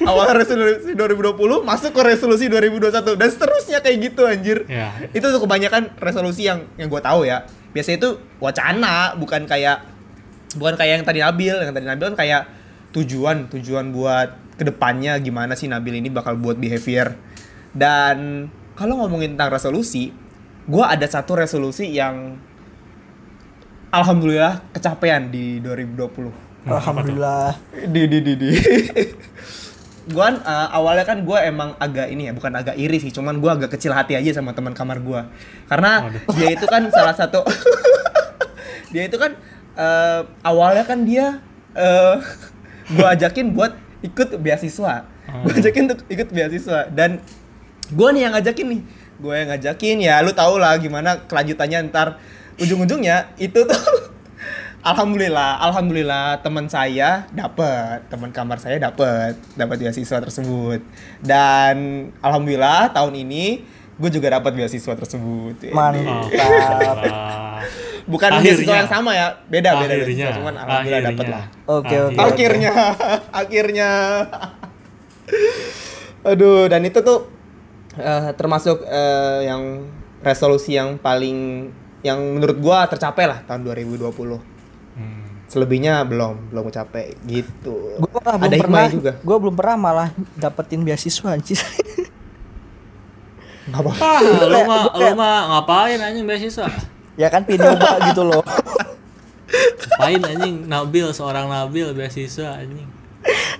awal 0.10 0.28
resolusi 0.36 0.94
2020 0.94 1.66
masuk 1.66 1.90
ke 1.90 2.02
resolusi 2.04 2.46
2021 2.46 3.18
dan 3.18 3.28
seterusnya 3.28 3.78
kayak 3.82 3.96
gitu 4.10 4.22
anjir. 4.24 4.58
Ya. 4.70 4.94
itu 5.10 5.26
tuh 5.26 5.40
kebanyakan 5.42 5.92
resolusi 5.98 6.46
yang 6.46 6.64
yang 6.78 6.86
gue 6.86 7.02
tahu 7.02 7.26
ya. 7.26 7.44
Biasanya 7.74 7.96
itu 7.98 8.10
wacana 8.38 9.14
bukan 9.18 9.46
kayak 9.46 9.86
bukan 10.54 10.74
kayak 10.78 11.02
yang 11.02 11.04
tadi 11.06 11.20
Nabil. 11.24 11.54
Yang 11.58 11.74
tadi 11.74 11.86
Nabil 11.86 12.06
kan 12.14 12.18
kayak 12.18 12.42
tujuan 12.90 13.36
tujuan 13.50 13.94
buat 13.94 14.58
ke 14.58 14.66
depannya 14.66 15.16
gimana 15.22 15.56
sih 15.56 15.70
Nabil 15.70 15.98
ini 15.98 16.12
bakal 16.12 16.36
buat 16.36 16.58
behavior. 16.60 17.16
Dan 17.70 18.50
kalau 18.74 19.00
ngomongin 19.00 19.38
tentang 19.38 19.54
resolusi 19.54 20.10
gue 20.70 20.84
ada 20.86 21.02
satu 21.04 21.34
resolusi 21.34 21.90
yang 21.90 22.38
alhamdulillah 23.90 24.62
kecapean 24.70 25.28
di 25.28 25.58
2020 25.58 26.68
alhamdulillah. 26.68 27.56
Di 27.90 28.02
di 28.06 28.18
di 28.22 28.32
di. 28.36 28.50
Gue 30.10 30.26
awalnya 30.46 31.06
kan 31.06 31.22
gue 31.22 31.38
emang 31.38 31.76
agak 31.78 32.10
ini 32.10 32.26
ya 32.26 32.32
bukan 32.34 32.50
agak 32.56 32.74
iri 32.74 32.98
sih 32.98 33.14
cuman 33.14 33.38
gue 33.38 33.46
agak 33.46 33.70
kecil 33.78 33.94
hati 33.94 34.18
aja 34.18 34.34
sama 34.34 34.50
teman 34.50 34.74
kamar 34.74 34.98
gue 34.98 35.22
karena 35.70 36.08
Waduh. 36.08 36.34
dia 36.34 36.48
itu 36.50 36.66
kan 36.66 36.82
salah 36.96 37.14
satu 37.14 37.46
dia 38.92 39.06
itu 39.06 39.14
kan 39.20 39.38
eh, 39.76 40.20
awalnya 40.42 40.82
kan 40.82 41.06
dia 41.06 41.38
eh 41.78 42.16
gue 42.90 43.06
ajakin 43.06 43.54
buat 43.54 43.76
ikut 44.02 44.34
beasiswa. 44.40 45.06
Gue 45.46 45.52
Hmm. 45.52 45.60
ajakin 45.62 45.82
untuk 45.86 46.02
ikut 46.10 46.28
beasiswa. 46.34 46.90
Dan 46.90 47.22
gue 47.86 48.08
nih 48.10 48.22
yang 48.26 48.32
ngajakin 48.34 48.66
nih 48.66 48.80
gue 49.20 49.34
yang 49.34 49.48
ngajakin 49.48 49.96
ya 50.00 50.14
lu 50.20 50.32
tau 50.32 50.56
lah 50.56 50.74
gimana 50.76 51.28
kelanjutannya 51.28 51.86
ntar 51.86 52.16
ujung-ujungnya 52.56 53.36
itu 53.36 53.60
tuh 53.62 53.76
alhamdulillah 54.82 55.60
alhamdulillah 55.62 56.40
teman 56.40 56.64
saya 56.66 57.28
dapat 57.30 58.00
teman 58.08 58.32
kamar 58.32 58.56
saya 58.56 58.80
dapat 58.80 59.36
dapat 59.54 59.76
beasiswa 59.78 60.18
tersebut 60.18 60.80
dan 61.20 61.76
alhamdulillah 62.18 62.88
tahun 62.90 63.12
ini 63.18 63.60
gue 64.00 64.10
juga 64.10 64.32
dapat 64.32 64.56
beasiswa 64.56 64.96
tersebut 64.96 65.68
mantap 65.70 66.32
bukan 68.12 68.30
Akhirnya. 68.32 68.56
beasiswa 68.56 68.74
yang 68.74 68.88
sama 68.90 69.12
ya 69.12 69.28
beda 69.46 69.70
beda 69.76 69.92
Akhirnya. 69.92 69.96
beasiswa 70.00 70.32
cuman 70.40 70.54
alhamdulillah 70.56 71.02
dapat 71.04 71.12
Akhirnya. 71.22 71.36
lah 71.36 71.44
Oke, 71.70 71.96
oke. 72.00 72.16
akhirnya 72.18 72.72
akhirnya 73.44 73.90
aduh 76.22 76.68
dan 76.68 76.80
itu 76.82 77.00
tuh 77.00 77.28
eh, 77.94 78.30
termasuk 78.34 78.82
eh, 78.82 79.40
yang 79.44 79.88
resolusi 80.20 80.74
yang 80.74 80.94
paling 80.96 81.70
yang 82.00 82.16
menurut 82.16 82.56
gua 82.56 82.84
tercapai 82.84 83.24
lah 83.24 83.40
tahun 83.42 83.64
2020 83.64 84.50
Hmm. 84.90 85.46
selebihnya 85.46 86.02
belum 86.02 86.50
belum 86.50 86.66
capai 86.68 87.14
gitu 87.24 87.94
Gue 87.96 88.10
malah 88.12 88.36
belum 88.36 88.50
ada 88.50 88.56
pernah 88.58 88.86
juga 88.90 89.12
Gue 89.16 89.36
belum 89.38 89.54
pernah 89.54 89.76
malah 89.78 90.08
dapetin 90.34 90.82
beasiswa 90.82 91.30
anjir. 91.30 91.56
apa 93.70 93.90
Ah, 93.96 94.18
lu 94.20 94.60
mah 94.66 94.82
lu 94.92 95.10
mah 95.14 95.34
ngapain 95.48 95.94
anjing 95.96 96.26
beasiswa? 96.26 96.66
ya 97.14 97.28
kan 97.28 97.46
nyoba 97.46 97.88
gitu 98.10 98.22
loh. 98.24 98.42
Ngapain 99.46 100.20
anjing 100.20 100.66
Nabil 100.66 101.06
seorang 101.10 101.46
Nabil 101.46 101.86
beasiswa 101.92 102.56
anjing. 102.56 102.88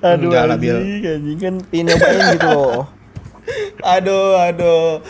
Aduh, 0.03 0.29
Enggak 0.29 0.43
anjing, 0.51 1.15
anjing 1.15 1.39
kan 1.39 1.55
pengen 1.69 1.85
nyobain 1.89 2.23
gitu 2.35 2.49
loh. 2.49 2.83
Aduh, 3.81 4.37
aduh. 4.37 5.01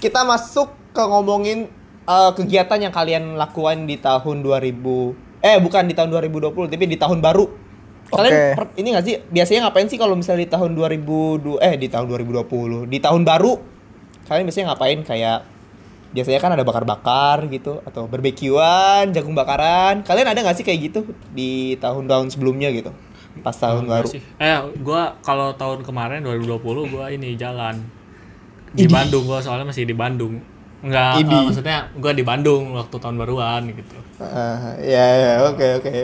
Kita 0.00 0.24
masuk 0.24 0.72
ke 0.92 1.02
ngomongin 1.02 1.68
eh, 2.06 2.30
kegiatan 2.32 2.78
yang 2.80 2.94
kalian 2.94 3.36
lakukan 3.36 3.84
di 3.84 3.96
tahun 4.00 4.40
2000. 4.40 5.42
Eh, 5.44 5.58
bukan 5.60 5.84
di 5.86 5.94
tahun 5.94 6.10
2020, 6.10 6.70
tapi 6.70 6.84
di 6.88 6.98
tahun 6.98 7.20
baru. 7.20 7.46
Kalian 8.06 8.32
Oke. 8.32 8.46
per- 8.54 8.74
ini 8.78 8.88
gak 8.94 9.04
sih 9.04 9.14
biasanya 9.18 9.60
ngapain 9.66 9.90
sih 9.90 9.98
kalau 9.98 10.14
misalnya 10.14 10.46
di 10.46 10.50
tahun 10.54 10.78
2002 10.78 11.58
eh 11.58 11.74
di 11.74 11.90
tahun 11.90 12.06
2020, 12.06 12.86
di 12.86 13.02
tahun 13.02 13.26
baru 13.26 13.58
kalian 14.26 14.46
biasanya 14.46 14.66
ngapain 14.74 14.98
kayak 15.06 15.38
biasanya 16.14 16.38
kan 16.38 16.50
ada 16.54 16.62
bakar-bakar 16.62 17.50
gitu 17.50 17.82
atau 17.82 18.06
barbekyuan, 18.06 19.10
jagung 19.10 19.34
bakaran. 19.34 20.06
Kalian 20.06 20.32
ada 20.32 20.38
gak 20.46 20.56
sih 20.56 20.64
kayak 20.64 20.80
gitu 20.90 21.00
di 21.34 21.74
tahun-tahun 21.82 22.30
sebelumnya 22.30 22.70
gitu? 22.70 22.94
Pas 23.40 23.52
tahun 23.52 23.84
baru. 23.84 24.06
sih. 24.06 24.20
Eh, 24.36 24.56
gua 24.80 25.16
kalau 25.20 25.52
tahun 25.52 25.82
kemarin 25.82 26.20
2020 26.20 26.86
gua 26.86 27.08
ini 27.08 27.34
jalan 27.34 27.80
di 28.70 28.84
Bandung 28.86 29.24
gua 29.24 29.40
soalnya 29.40 29.66
masih 29.66 29.84
di 29.84 29.92
Bandung. 29.92 30.40
Enggak, 30.80 31.20
Idi. 31.20 31.32
eh, 31.32 31.42
maksudnya 31.42 31.76
gua 31.96 32.12
di 32.12 32.22
Bandung 32.22 32.72
waktu 32.72 32.94
tahun 32.96 33.16
baruan 33.16 33.60
gitu. 33.70 33.96
Ah, 34.16 34.72
ya 34.78 35.04
ya 35.16 35.32
oke 35.44 35.66
oke 35.80 35.94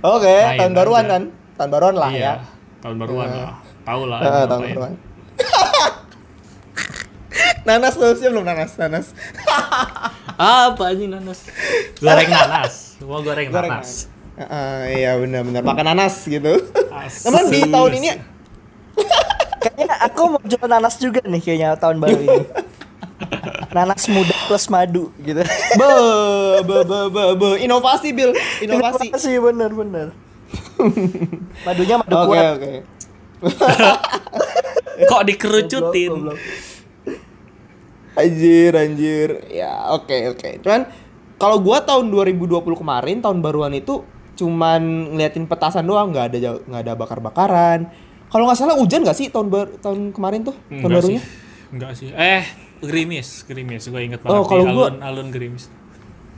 oke 0.00 0.34
Main 0.46 0.58
tahun 0.58 0.72
baruan 0.72 1.04
aja. 1.04 1.10
kan 1.10 1.22
tahun 1.54 1.68
baruan 1.70 1.94
lah 1.96 2.10
iya, 2.10 2.20
ya 2.20 2.34
tahun 2.80 2.96
baruan 2.96 3.28
lah. 3.28 3.52
Tahu 3.84 4.02
lah. 4.04 4.18
Ah, 4.20 4.44
tahun 4.44 4.60
ngapain. 4.62 4.72
baruan 4.72 4.92
nanas 7.66 7.92
solusinya 7.92 8.28
belum 8.32 8.44
nanas 8.46 8.70
nanas 8.76 9.06
Apa 10.38 10.94
anjing 10.94 11.10
nanas? 11.10 11.50
Goreng 11.98 12.30
nanas. 12.30 12.94
Goreng, 13.02 13.50
Goreng 13.50 13.50
nanas. 13.50 14.06
Ah, 14.38 14.86
iya 14.86 15.18
benar 15.18 15.42
benar 15.42 15.62
makan 15.66 15.84
nanas 15.90 16.22
gitu. 16.22 16.62
Namun 17.26 17.44
di 17.50 17.60
tahun 17.66 17.92
ini 17.98 18.08
Kayaknya 19.58 19.94
aku 20.06 20.20
mau 20.30 20.42
jual 20.46 20.68
nanas 20.70 20.94
juga 21.02 21.18
nih 21.26 21.42
kayaknya 21.42 21.74
tahun 21.74 21.98
baru 21.98 22.18
ini. 22.22 22.46
nanas 23.74 24.06
muda 24.06 24.34
plus 24.46 24.70
madu 24.70 25.10
gitu. 25.18 25.42
be 25.42 25.90
be 26.62 26.78
be 26.86 27.00
be, 27.10 27.24
be. 27.34 27.48
inovasi 27.66 28.14
Bill 28.14 28.30
inovasi 28.62 29.10
Inovasi 29.10 29.32
bener. 29.42 30.14
Madunya 31.66 31.96
madu 31.98 32.14
oke 32.14 32.26
kuat. 32.30 32.44
oke 32.54 32.72
Kok 34.98 35.22
dikerucutin? 35.30 36.10
Goblok, 36.10 36.38
goblok. 36.38 36.38
Anjir, 38.18 38.72
anjir. 38.74 39.28
Ya, 39.46 39.94
oke, 39.94 40.34
oke. 40.34 40.58
Cuman 40.58 40.90
kalau 41.38 41.62
gua 41.62 41.78
tahun 41.78 42.10
2020 42.10 42.50
kemarin, 42.74 43.22
tahun 43.22 43.38
baruan 43.38 43.70
itu 43.78 44.02
cuman 44.38 44.80
ngeliatin 45.10 45.44
petasan 45.44 45.82
doang, 45.82 46.08
nggak 46.08 46.24
ada 46.30 46.38
nggak 46.62 46.80
ada 46.80 46.92
bakar-bakaran. 46.94 47.90
Kalau 48.24 48.46
nggak 48.46 48.54
salah 48.56 48.76
hujan 48.76 49.02
nggak 49.02 49.16
sih 49.16 49.28
tahun 49.28 49.48
bar- 49.48 49.74
tahun 49.78 50.14
kemarin 50.14 50.44
tuh, 50.44 50.54
tahun 50.62 50.78
Enggak 50.78 50.90
barunya? 50.94 51.18
sih. 51.18 51.28
Enggak 51.68 51.92
sih. 51.94 52.08
Eh, 52.10 52.44
gerimis, 52.80 53.28
gerimis. 53.42 53.82
Gue 53.84 54.00
inget 54.00 54.20
banget 54.20 54.32
Oh, 54.32 54.44
kalau 54.44 54.64
gua- 54.68 54.88
alun 54.88 55.02
alun 55.02 55.28
gerimis. 55.28 55.66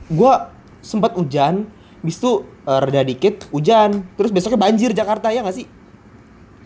Gua 0.07 0.49
sempat 0.81 1.13
hujan, 1.13 1.69
bis 1.99 2.17
itu 2.17 2.41
eh, 2.61 2.79
reda 2.79 3.01
dikit 3.01 3.45
hujan, 3.49 4.03
terus 4.11 4.29
besoknya 4.29 4.57
banjir 4.59 4.91
Jakarta 4.91 5.29
ya 5.29 5.41
nggak 5.41 5.53
sih? 5.55 5.67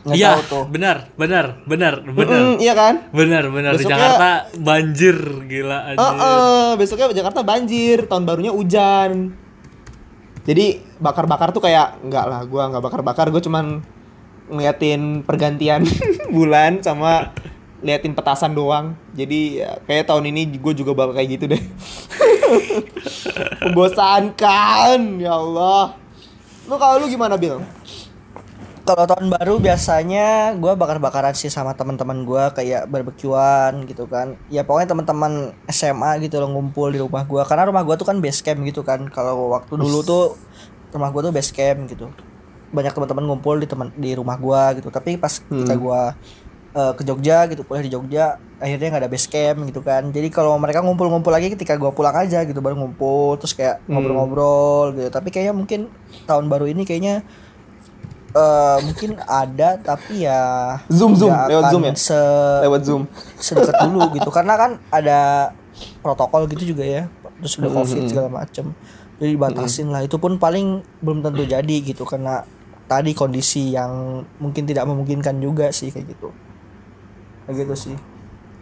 Nggak 0.03 0.15
Iya, 0.15 0.37
tuh. 0.45 0.65
benar, 0.67 1.09
benar, 1.15 1.65
benar, 1.65 1.93
Mm, 1.99 2.13
benar. 2.13 2.39
iya 2.59 2.73
kan? 2.73 2.93
Benar, 3.09 3.43
benar 3.49 3.71
di 3.73 3.81
Besoknya- 3.81 3.97
Jakarta 3.97 4.29
banjir 4.55 5.17
gila 5.49 5.79
Eh, 5.83 5.91
aja. 5.91 6.07
eh, 6.13 6.71
besoknya 6.75 7.09
Jakarta 7.11 7.41
banjir, 7.41 8.05
tahun 8.05 8.23
barunya 8.23 8.53
hujan. 8.53 9.33
Jadi 10.45 10.77
bakar-bakar 11.01 11.49
tuh 11.49 11.65
kayak 11.65 12.05
nggak 12.05 12.25
lah, 12.29 12.41
gua 12.45 12.69
nggak 12.69 12.83
bakar-bakar, 12.85 13.33
gue 13.33 13.41
cuman 13.41 13.81
ngeliatin 14.45 15.25
pergantian 15.25 15.81
bulan 16.35 16.85
sama 16.85 17.33
liatin 17.81 18.13
petasan 18.13 18.53
doang. 18.53 18.93
Jadi 19.17 19.65
ya, 19.65 19.81
kayak 19.89 20.05
tahun 20.05 20.29
ini 20.29 20.61
gue 20.61 20.73
juga 20.77 20.93
bakal 20.93 21.17
kayak 21.17 21.29
gitu 21.37 21.45
deh. 21.49 21.61
Membosankan, 23.65 25.17
ya 25.17 25.33
Allah. 25.33 25.97
Lu 26.65 26.77
kalau 26.77 27.01
lu 27.01 27.09
gimana, 27.09 27.37
Bill? 27.37 27.61
Kalau 28.85 29.09
tahun 29.09 29.33
baru 29.33 29.57
biasanya 29.57 30.53
gua 30.61 30.77
bakar-bakaran 30.77 31.33
sih 31.33 31.49
sama 31.49 31.73
teman-teman 31.73 32.21
gua 32.21 32.53
kayak 32.53 32.85
barbekyuan 32.85 33.81
gitu 33.89 34.05
kan. 34.05 34.37
Ya 34.53 34.61
pokoknya 34.61 34.93
teman-teman 34.93 35.57
SMA 35.73 36.21
gitu 36.21 36.37
loh 36.37 36.53
ngumpul 36.53 36.93
di 36.93 37.01
rumah 37.01 37.25
gua 37.25 37.49
karena 37.49 37.65
rumah 37.65 37.81
gua 37.81 37.97
tuh 37.97 38.05
kan 38.05 38.21
base 38.21 38.45
camp 38.45 38.61
gitu 38.61 38.85
kan. 38.85 39.09
Kalau 39.09 39.57
waktu 39.57 39.73
dulu 39.73 40.05
tuh 40.05 40.37
rumah 40.93 41.09
gua 41.09 41.25
tuh 41.25 41.33
base 41.33 41.49
camp 41.49 41.89
gitu. 41.89 42.13
Banyak 42.69 42.93
teman-teman 42.93 43.25
ngumpul 43.25 43.57
di 43.57 43.65
teman 43.65 43.89
di 43.97 44.13
rumah 44.13 44.37
gua 44.37 44.77
gitu. 44.77 44.93
Tapi 44.93 45.17
pas 45.17 45.33
ketika 45.33 45.73
gua 45.81 46.13
eh, 46.77 46.93
ke 46.93 47.01
Jogja 47.01 47.49
gitu 47.49 47.65
kuliah 47.65 47.89
di 47.89 47.89
Jogja 47.89 48.37
akhirnya 48.61 48.87
nggak 48.93 49.01
ada 49.01 49.09
base 49.09 49.25
camp 49.25 49.65
gitu 49.65 49.81
kan. 49.81 50.13
Jadi 50.13 50.29
kalau 50.29 50.61
mereka 50.61 50.85
ngumpul-ngumpul 50.85 51.33
lagi 51.33 51.49
ketika 51.49 51.73
gua 51.73 51.89
pulang 51.89 52.13
aja 52.13 52.45
gitu 52.45 52.61
baru 52.61 52.77
ngumpul 52.77 53.41
terus 53.41 53.57
kayak 53.57 53.81
ngobrol-ngobrol 53.89 54.93
gitu. 54.93 55.09
Tapi 55.09 55.33
kayaknya 55.33 55.57
mungkin 55.57 55.89
tahun 56.29 56.45
baru 56.53 56.69
ini 56.69 56.85
kayaknya 56.85 57.25
eh 58.35 58.77
mungkin 58.83 59.15
ada 59.23 59.79
tapi 59.79 60.27
ya 60.27 60.43
Zoom, 60.91 61.15
Zoom, 61.15 61.31
lewat 61.31 61.63
Zoom 61.71 61.83
ya? 61.87 61.93
se 61.95 62.19
Lewat 62.67 62.81
Zoom. 62.83 63.01
sedekat 63.39 63.87
dulu 63.87 64.11
gitu. 64.19 64.29
Karena 64.29 64.53
kan 64.59 64.71
ada 64.91 65.51
protokol 66.03 66.51
gitu 66.51 66.75
juga 66.75 66.83
ya. 66.83 67.03
Terus 67.39 67.55
udah 67.63 67.71
covid 67.71 68.01
segala 68.11 68.27
macem. 68.27 68.75
Jadi 69.15 69.39
dibatasin 69.39 69.87
lah. 69.87 70.03
Itu 70.03 70.19
pun 70.19 70.35
paling 70.35 70.83
belum 70.99 71.23
tentu 71.23 71.47
jadi 71.47 71.75
gitu. 71.79 72.03
Karena 72.03 72.43
tadi 72.91 73.15
kondisi 73.15 73.71
yang 73.71 74.23
mungkin 74.43 74.67
tidak 74.67 74.83
memungkinkan 74.83 75.39
juga 75.39 75.71
sih 75.71 75.89
kayak 75.89 76.11
gitu. 76.11 76.29
Kayak 77.47 77.55
gitu 77.63 77.75
sih. 77.89 77.95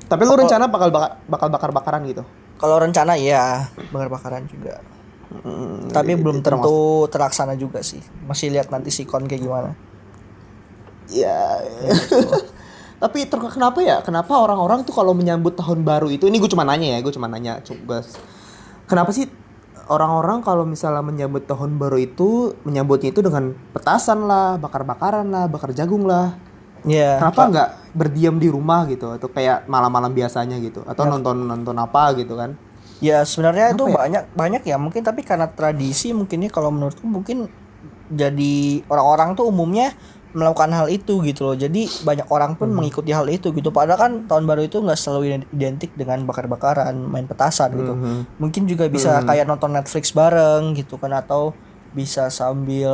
Tapi 0.05 0.21
lu 0.29 0.37
rencana 0.37 0.69
bakal 0.69 0.93
bakar, 0.93 1.17
bakal 1.25 1.47
bakar-bakaran 1.49 2.05
gitu? 2.05 2.21
kalau 2.63 2.79
rencana 2.79 3.19
ya 3.19 3.67
bakar-bakaran 3.91 4.47
juga 4.47 4.79
Hmm, 5.33 5.89
tapi 5.89 6.13
belum 6.13 6.45
tentu 6.45 7.09
terlaksana 7.09 7.57
juga 7.57 7.81
sih 7.81 7.99
masih 8.29 8.53
lihat 8.53 8.69
nanti 8.69 8.93
sikon 8.93 9.25
kayak 9.25 9.41
gimana 9.41 9.71
Ya. 11.11 11.59
Tapi 13.03 13.27
ter- 13.27 13.51
kenapa 13.51 13.83
ya? 13.83 13.99
Kenapa 13.99 14.39
orang-orang 14.39 14.87
tuh 14.87 14.95
kalau 14.95 15.11
menyambut 15.11 15.59
tahun 15.59 15.83
baru 15.83 16.07
itu 16.07 16.31
ini 16.31 16.39
gue 16.39 16.47
cuma 16.47 16.63
nanya 16.63 16.95
ya, 16.95 16.99
gue 17.03 17.11
cuma 17.11 17.27
nanya 17.27 17.59
coba. 17.59 17.99
Kenapa 18.87 19.11
sih 19.11 19.27
orang-orang 19.91 20.39
kalau 20.39 20.63
misalnya 20.63 21.03
menyambut 21.03 21.43
tahun 21.43 21.75
baru 21.75 21.99
itu 21.99 22.55
menyambutnya 22.63 23.11
itu 23.11 23.19
dengan 23.19 23.51
petasan 23.75 24.23
lah, 24.23 24.55
bakar-bakaran 24.55 25.27
lah, 25.27 25.51
bakar 25.51 25.75
jagung 25.75 26.07
lah. 26.07 26.39
ya 26.87 27.19
Kenapa 27.19 27.41
nggak 27.51 27.69
berdiam 27.95 28.35
di 28.39 28.47
rumah 28.47 28.87
gitu 28.87 29.11
atau 29.11 29.27
kayak 29.31 29.67
malam-malam 29.71 30.11
biasanya 30.11 30.59
gitu 30.63 30.83
atau 30.87 31.03
nonton-nonton 31.07 31.75
apa 31.79 32.15
gitu 32.15 32.39
kan? 32.39 32.55
Ya 33.01 33.25
sebenarnya 33.25 33.73
itu 33.73 33.83
ya? 33.89 33.93
banyak 33.95 34.23
banyak 34.33 34.63
ya 34.67 34.77
mungkin 34.77 35.01
tapi 35.01 35.25
karena 35.25 35.49
tradisi 35.49 36.13
mungkinnya 36.13 36.51
kalau 36.53 36.69
menurutku 36.69 37.07
mungkin 37.07 37.49
jadi 38.13 38.83
orang-orang 38.91 39.33
tuh 39.33 39.49
umumnya 39.49 39.95
melakukan 40.33 40.73
hal 40.73 40.89
itu 40.89 41.21
gitu 41.21 41.45
loh. 41.45 41.55
Jadi 41.55 41.85
banyak 42.01 42.25
orang 42.33 42.57
pun 42.57 42.73
mengikuti 42.73 43.13
hal 43.13 43.29
itu 43.29 43.53
gitu. 43.53 43.69
Padahal 43.69 43.99
kan 44.01 44.11
tahun 44.25 44.49
baru 44.49 44.65
itu 44.65 44.81
nggak 44.81 44.97
selalu 44.97 45.45
identik 45.53 45.93
dengan 45.93 46.25
bakar-bakaran, 46.25 46.97
main 46.97 47.29
petasan 47.29 47.77
gitu. 47.77 47.93
Mhm. 47.93 48.41
Mungkin 48.41 48.65
juga 48.65 48.89
bisa 48.89 49.21
kayak 49.21 49.45
nonton 49.45 49.77
Netflix 49.77 50.09
bareng 50.09 50.73
gitu 50.73 50.97
kan 50.97 51.13
atau 51.13 51.53
bisa 51.93 52.33
sambil 52.33 52.89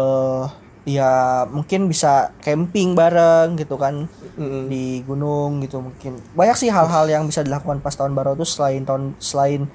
ya 0.83 1.45
mungkin 1.47 1.87
bisa 1.87 2.33
camping 2.41 2.95
bareng 2.95 3.55
gitu 3.55 3.75
kan 3.77 4.07
Mhm. 4.35 4.71
di 4.71 5.03
gunung 5.03 5.59
gitu 5.61 5.83
mungkin 5.83 6.17
banyak 6.33 6.55
sih 6.55 6.71
hal-hal 6.71 7.05
yang 7.05 7.27
bisa 7.27 7.43
dilakukan 7.45 7.83
pas 7.83 7.93
tahun 7.93 8.15
baru 8.15 8.33
itu 8.33 8.47
selain 8.47 8.87
tahun 8.87 9.13
selain 9.21 9.67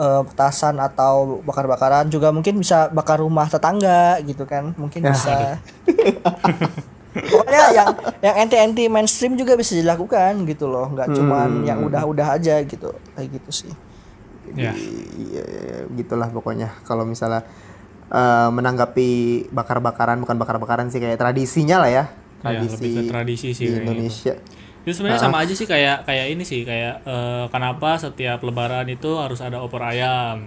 eh, 0.00 0.22
petasan 0.24 0.80
atau 0.80 1.44
bakar-bakaran 1.44 2.08
juga 2.08 2.32
mungkin 2.32 2.56
bisa 2.56 2.88
bakar 2.88 3.20
rumah 3.20 3.44
tetangga 3.46 4.16
gitu 4.24 4.48
kan 4.48 4.72
mungkin 4.80 5.04
Ya, 5.04 5.12
bisa 5.12 5.36
pokoknya 7.10 7.62
yang 7.74 7.88
yang 8.22 8.34
anti-anti 8.46 8.86
mainstream 8.86 9.34
juga 9.34 9.58
bisa 9.58 9.74
dilakukan 9.74 10.46
gitu 10.46 10.70
loh 10.70 10.88
nggak 10.88 11.10
cuman 11.10 11.66
yang 11.66 11.82
udah-udah 11.82 12.38
aja 12.38 12.62
gitu 12.62 12.90
kayak 13.14 13.28
gitu 13.38 13.52
sih 13.66 13.74
Ya. 14.50 14.74
Iya, 14.74 15.46
iya, 15.46 15.76
gitulah 15.94 16.26
pokoknya. 16.26 16.74
Kalau 16.82 17.06
misalnya 17.06 17.46
eh, 18.10 18.48
menanggapi 18.50 19.46
bakar-bakaran 19.54 20.18
bukan 20.18 20.34
bakar-bakaran 20.34 20.90
sih 20.90 20.98
kayak 20.98 21.22
tradisinya 21.22 21.86
lah 21.86 21.86
ya. 21.86 22.04
Ya, 22.42 22.58
lebih 22.58 22.66
Tradisi 22.66 22.90
ke 22.90 23.02
tradisi 23.06 23.48
sih 23.54 23.62
di 23.62 23.66
kayaknya. 23.70 23.78
Indonesia. 23.86 24.34
Itu 24.84 24.96
sebenarnya 24.96 25.20
sama 25.20 25.44
aja 25.44 25.52
sih 25.52 25.68
kayak 25.68 26.08
kayak 26.08 26.26
ini 26.32 26.42
sih 26.44 26.64
kayak 26.64 27.04
eh, 27.04 27.44
kenapa 27.52 28.00
setiap 28.00 28.40
lebaran 28.40 28.88
itu 28.88 29.16
harus 29.20 29.40
ada 29.44 29.60
opor 29.60 29.84
ayam. 29.84 30.40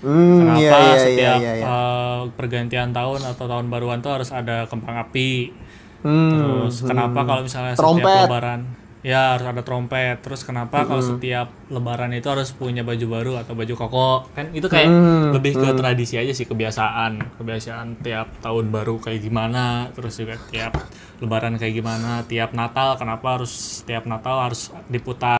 Hmm, 0.00 0.40
Kenapa 0.48 0.58
iya, 0.58 0.72
iya, 0.72 0.80
iya, 0.80 0.96
setiap 1.04 1.38
iya, 1.44 1.52
iya. 1.60 1.66
eh, 1.68 2.20
pergantian 2.34 2.90
tahun 2.90 3.20
atau 3.20 3.44
tahun 3.46 3.66
baruan 3.68 4.00
tuh 4.00 4.16
harus 4.16 4.32
ada 4.32 4.64
kembang 4.66 4.96
api. 4.96 5.52
Hmm, 6.00 6.32
Terus 6.32 6.74
kenapa 6.88 7.28
kalau 7.28 7.44
misalnya 7.44 7.76
Trompet. 7.76 8.00
setiap 8.02 8.26
lebaran 8.32 8.60
ya 9.00 9.36
harus 9.36 9.46
ada 9.46 9.62
trompet. 9.62 10.20
Terus 10.24 10.40
kenapa 10.42 10.88
kalau 10.88 11.04
setiap 11.04 11.52
lebaran 11.68 12.10
itu 12.16 12.26
harus 12.26 12.50
punya 12.50 12.80
baju 12.80 13.06
baru 13.06 13.32
atau 13.44 13.52
baju 13.52 13.74
koko? 13.76 14.10
Kan 14.32 14.52
itu 14.56 14.66
kayak 14.66 14.88
Hmm, 14.88 15.30
lebih 15.36 15.52
ke 15.60 15.68
tradisi 15.76 16.16
aja 16.16 16.32
sih 16.32 16.48
kebiasaan. 16.48 17.36
Kebiasaan 17.36 18.00
tiap 18.00 18.28
tahun 18.40 18.72
baru 18.72 18.96
kayak 18.98 19.20
gimana 19.20 19.92
terus 19.92 20.16
juga 20.16 20.40
tiap 20.48 20.72
lebaran 21.20 21.60
kayak 21.60 21.74
gimana 21.76 22.24
tiap 22.24 22.56
natal 22.56 22.96
kenapa 22.96 23.36
harus 23.36 23.84
tiap 23.84 24.08
natal 24.08 24.40
harus 24.40 24.72
diputar 24.88 25.28